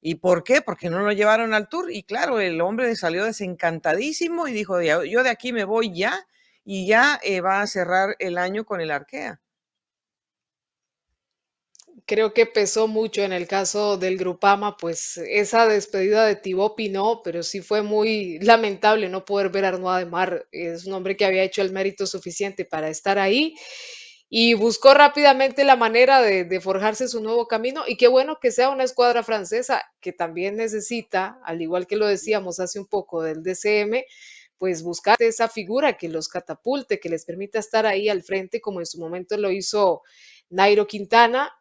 [0.00, 0.62] ¿Y por qué?
[0.62, 1.90] Porque no lo llevaron al tour.
[1.92, 6.26] Y claro, el hombre salió desencantadísimo y dijo, yo de aquí me voy ya
[6.64, 9.40] y ya eh, va a cerrar el año con el Arkea.
[12.06, 17.20] Creo que pesó mucho en el caso del Grupama, pues esa despedida de Thibaut Pinot,
[17.22, 20.48] pero sí fue muy lamentable no poder ver a Arnaud Mar.
[20.50, 23.54] Es un hombre que había hecho el mérito suficiente para estar ahí
[24.32, 27.82] y buscó rápidamente la manera de, forjarse su nuevo camino.
[27.88, 32.06] Y qué bueno que sea una escuadra francesa que también necesita, al igual que lo
[32.06, 34.04] decíamos hace un poco del DCM,
[34.56, 38.78] pues buscar esa figura que los catapulte, que les permita estar ahí al frente, como
[38.78, 40.02] en su momento lo hizo
[40.48, 41.52] Nairo Quintana,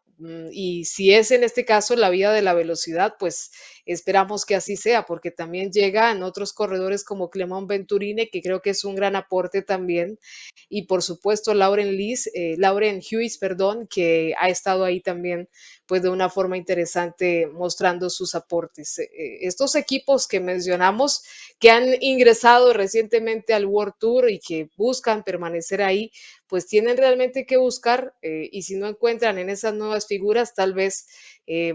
[0.51, 3.51] y si es en este caso la vía de la velocidad, pues
[3.85, 8.61] esperamos que así sea, porque también llega en otros corredores como Clemón Venturine, que creo
[8.61, 10.19] que es un gran aporte también,
[10.67, 15.49] y por supuesto Lauren Liz, eh, Lauren Hughes, perdón, que ha estado ahí también
[15.89, 18.99] pues de una forma interesante mostrando sus aportes.
[18.99, 21.23] Eh, eh, estos equipos que mencionamos
[21.57, 26.11] que han ingresado recientemente al World Tour y que buscan permanecer ahí,
[26.45, 30.75] pues tienen realmente que buscar eh, y si no encuentran en esas nuevas figuras, tal
[30.75, 31.07] vez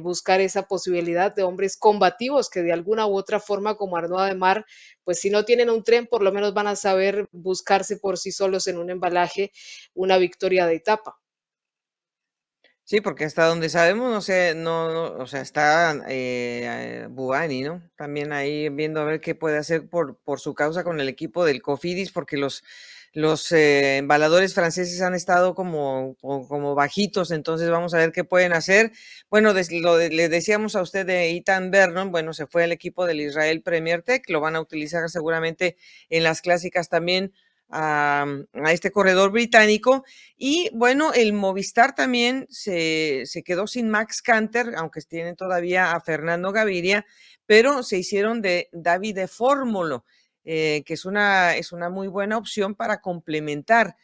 [0.00, 4.36] buscar esa posibilidad de hombres combativos que de alguna u otra forma, como Arnaud de
[4.36, 4.66] Mar,
[5.02, 8.30] pues si no tienen un tren, por lo menos van a saber buscarse por sí
[8.30, 9.50] solos en un embalaje
[9.92, 11.18] una victoria de etapa.
[12.86, 17.82] Sí, porque hasta donde sabemos, no sé, no, no o sea, está eh, Bubani, ¿no?
[17.96, 21.46] También ahí viendo a ver qué puede hacer por, por su causa con el equipo
[21.46, 22.62] del Cofidis, porque los,
[23.14, 28.52] los eh, embaladores franceses han estado como, como, bajitos, entonces vamos a ver qué pueden
[28.52, 28.92] hacer.
[29.30, 33.22] Bueno, lo le decíamos a usted de Ethan Vernon, bueno, se fue al equipo del
[33.22, 35.78] Israel Premier Tech, lo van a utilizar seguramente
[36.10, 37.32] en las clásicas también
[37.74, 38.26] a,
[38.70, 40.04] este corredor británico.
[40.36, 46.52] Y bueno, el Movistar también se, quedó sin Max Canter, aunque tienen todavía a Fernando
[46.52, 47.04] Gaviria,
[47.46, 50.04] pero se hicieron de David de Fórmulo,
[50.44, 53.96] eh, que es una, es una muy buena opción para complementar.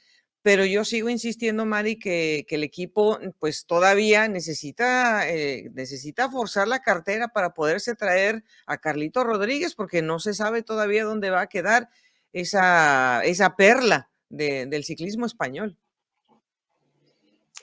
[0.43, 6.81] Pero yo sigo insistiendo, Mari, que, el equipo pues todavía necesita, eh, necesita forzar la
[6.81, 11.49] cartera para poderse traer a Carlito Rodríguez, porque no se sabe todavía dónde va a
[11.49, 11.91] quedar
[12.33, 15.77] esa, esa perla del ciclismo español.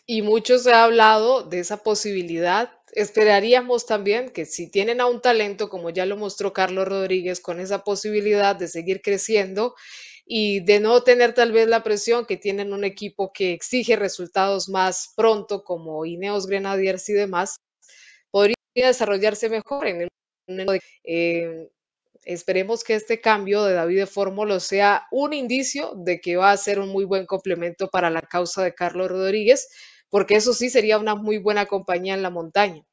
[0.06, 2.72] Y mucho se ha hablado de esa posibilidad.
[2.94, 7.60] Esperaríamos también que si tienen a un talento, como ya lo mostró Carlos Rodríguez, con
[7.60, 9.76] esa posibilidad de seguir creciendo
[10.26, 14.70] y de no tener tal vez la presión que tienen un equipo que exige resultados
[14.70, 17.60] más pronto, como Ineos Grenadiers y demás,
[18.32, 20.10] podría desarrollarse mejor en
[22.28, 26.58] Esperemos que este cambio de David de Fórmulo sea un indicio de que va a
[26.58, 29.70] ser un muy buen complemento para la causa de Carlos Rodríguez,
[30.10, 32.84] porque eso sí sería una muy buena compañía en la montaña.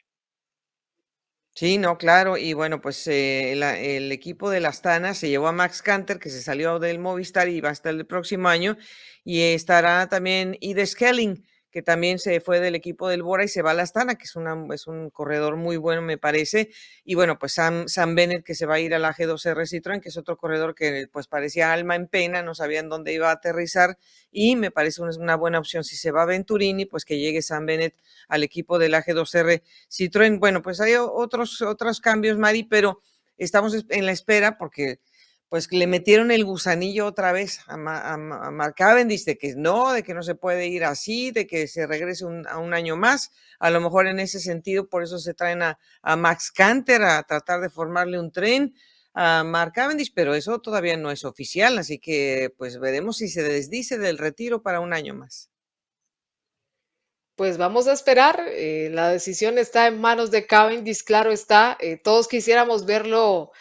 [1.56, 2.36] Sí, no, claro.
[2.36, 3.52] Y bueno, pues eh,
[3.96, 7.48] el equipo de la Astana se llevó a Max Canter, que se salió del Movistar
[7.48, 8.76] y va a estar el próximo año.
[9.24, 11.44] Y estará también Ide Schelling,
[11.74, 14.26] que también se fue del equipo del Bora y se va a la Astana, que
[14.26, 14.34] es,
[14.72, 16.70] es un corredor muy bueno, me parece.
[17.04, 20.00] Y bueno, pues Sam, Sam Bennett, que se va a ir a la G2R Citroën,
[20.00, 23.32] que es otro corredor que pues parecía alma en pena, no sabían dónde iba a
[23.32, 23.98] aterrizar.
[24.30, 25.82] Y me parece una, una buena opción.
[25.82, 27.96] Si se va a Venturini, pues que llegue Sam Bennett
[28.28, 30.38] al equipo de la G2R Citroën.
[30.38, 33.00] Bueno, pues hay otros, otros cambios, Mari, pero
[33.36, 35.00] estamos en la espera porque
[35.54, 40.12] pues le metieron el gusanillo otra vez a, Mark Cavendish de que no, de que
[40.12, 43.30] no se puede ir así, de que se regrese a un año más.
[43.60, 45.78] A lo mejor en ese sentido, por eso se traen a,
[46.16, 48.74] Max Canter a tratar de formarle un tren
[49.14, 53.44] a Mark Cavendish, pero eso todavía no es oficial, así que pues veremos si se
[53.44, 55.50] desdice del retiro para un año más.
[57.36, 61.96] Pues vamos a esperar, eh, la decisión está en manos de Cavendish, claro está, eh,
[61.96, 63.52] todos quisiéramos verlo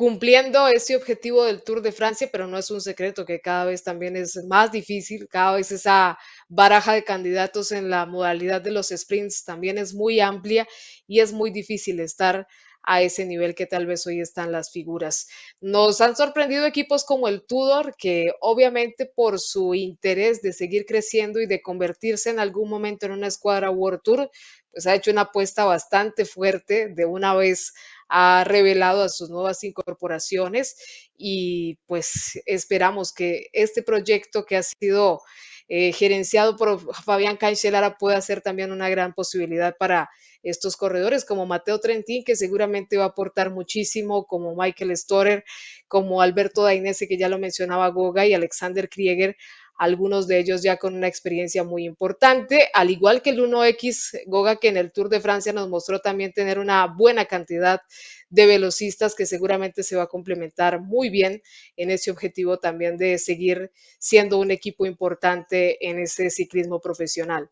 [0.00, 3.84] cumpliendo ese objetivo del Tour de Francia, pero no es un secreto que cada vez
[3.84, 8.88] también es más difícil, cada vez esa baraja de candidatos en la modalidad de los
[8.88, 10.66] sprints también es muy amplia
[11.06, 12.46] y es muy difícil estar
[12.82, 15.28] a ese nivel que tal vez hoy están las figuras.
[15.60, 21.40] Nos han sorprendido equipos como el Tudor, que obviamente por su interés de seguir creciendo
[21.40, 24.30] y de convertirse en algún momento en una escuadra World Tour,
[24.72, 27.74] pues ha hecho una apuesta bastante fuerte de una vez
[28.10, 30.76] ha revelado a sus nuevas incorporaciones
[31.16, 35.20] y pues esperamos que este proyecto que ha sido
[35.68, 40.10] eh, gerenciado por Fabián Cancelara pueda ser también una gran posibilidad para
[40.42, 45.44] estos corredores como Mateo Trentín, que seguramente va a aportar muchísimo, como Michael Storer,
[45.86, 49.36] como Alberto Dainese, que ya lo mencionaba Goga, y Alexander Krieger,
[49.80, 54.56] algunos de ellos ya con una experiencia muy importante, al igual que el 1X Goga,
[54.56, 57.80] que en el Tour de Francia nos mostró también tener una buena cantidad
[58.28, 61.40] de velocistas que seguramente se va a complementar muy bien
[61.76, 67.48] en ese objetivo también de seguir siendo un equipo importante en ese ciclismo profesional.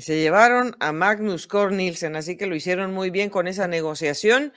[0.00, 1.48] Se llevaron a Magnus
[2.14, 4.52] así que lo hicieron muy bien con esa negociación.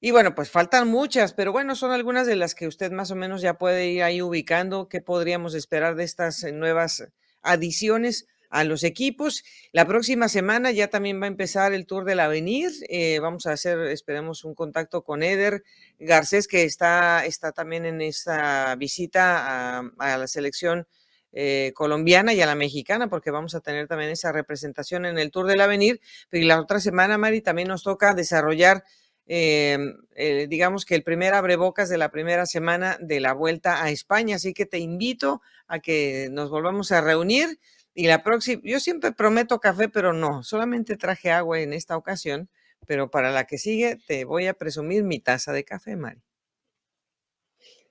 [0.00, 3.16] Y bueno, pues faltan muchas, pero bueno, son algunas de las que usted más o
[3.16, 4.88] menos ya puede ir ahí ubicando.
[4.88, 7.08] ¿Qué podríamos esperar de estas eh, nuevas
[7.42, 9.42] adiciones a los equipos?
[9.72, 12.70] La próxima semana ya también va a empezar el Tour del Avenir.
[12.88, 15.64] Eh, vamos a hacer, esperemos, un contacto con Eder
[15.98, 20.86] Garcés, que está, está también en esta visita a, la selección
[21.32, 25.32] eh, colombiana y a la mexicana, porque vamos a tener también esa representación en el
[25.32, 26.00] Tour del Avenir.
[26.30, 28.84] Y la otra semana, Mari, también nos toca desarrollar
[29.30, 33.90] Em, eh, digamos que el primer abrebocas de la primera semana de la vuelta a
[33.90, 34.36] España.
[34.36, 37.60] Así que te invito a que nos volvamos a reunir.
[37.94, 42.48] Y la próxima, yo siempre prometo café, pero no, solamente traje agua en esta ocasión,
[42.86, 46.22] pero para la que sigue te voy a presumir mi taza de café, Mari.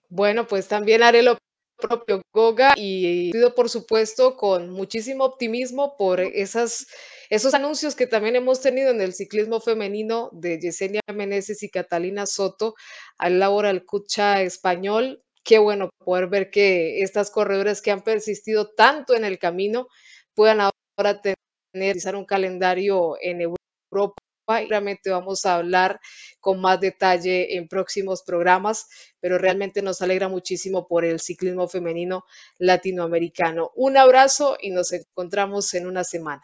[0.09, 1.37] Bueno, pues también haré lo
[1.77, 6.87] propio Goga y pido por supuesto con muchísimo optimismo por esas
[7.29, 12.25] esos anuncios que también hemos tenido en el ciclismo femenino de Yesenia Meneses y Catalina
[12.25, 12.75] Soto
[13.17, 15.23] al Laura Alcucha español.
[15.43, 19.87] Qué bueno poder ver que estas corredoras que han persistido tanto en el camino
[20.33, 24.15] puedan ahora tener un calendario en Europa
[24.61, 25.99] y realmente vamos a hablar
[26.39, 28.87] con más detalle en próximos programas,
[29.19, 32.23] pero realmente nos alegra muchísimo por el ciclismo femenino
[32.57, 33.71] latinoamericano.
[33.75, 36.43] Un abrazo y nos encontramos en una semana.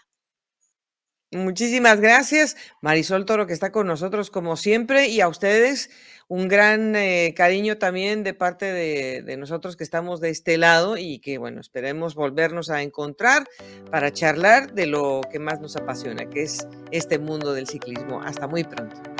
[1.36, 5.90] Muchísimas gracias, Marisol Toro, que está con nosotros como siempre, y a ustedes
[6.28, 10.98] un gran eh, cariño también de parte de, de, nosotros que estamos de este lado
[10.98, 13.48] y que, bueno, esperemos volvernos a encontrar
[13.92, 18.22] para charlar de lo que más nos apasiona, que es este mundo del ciclismo.
[18.22, 19.13] Hasta muy pronto.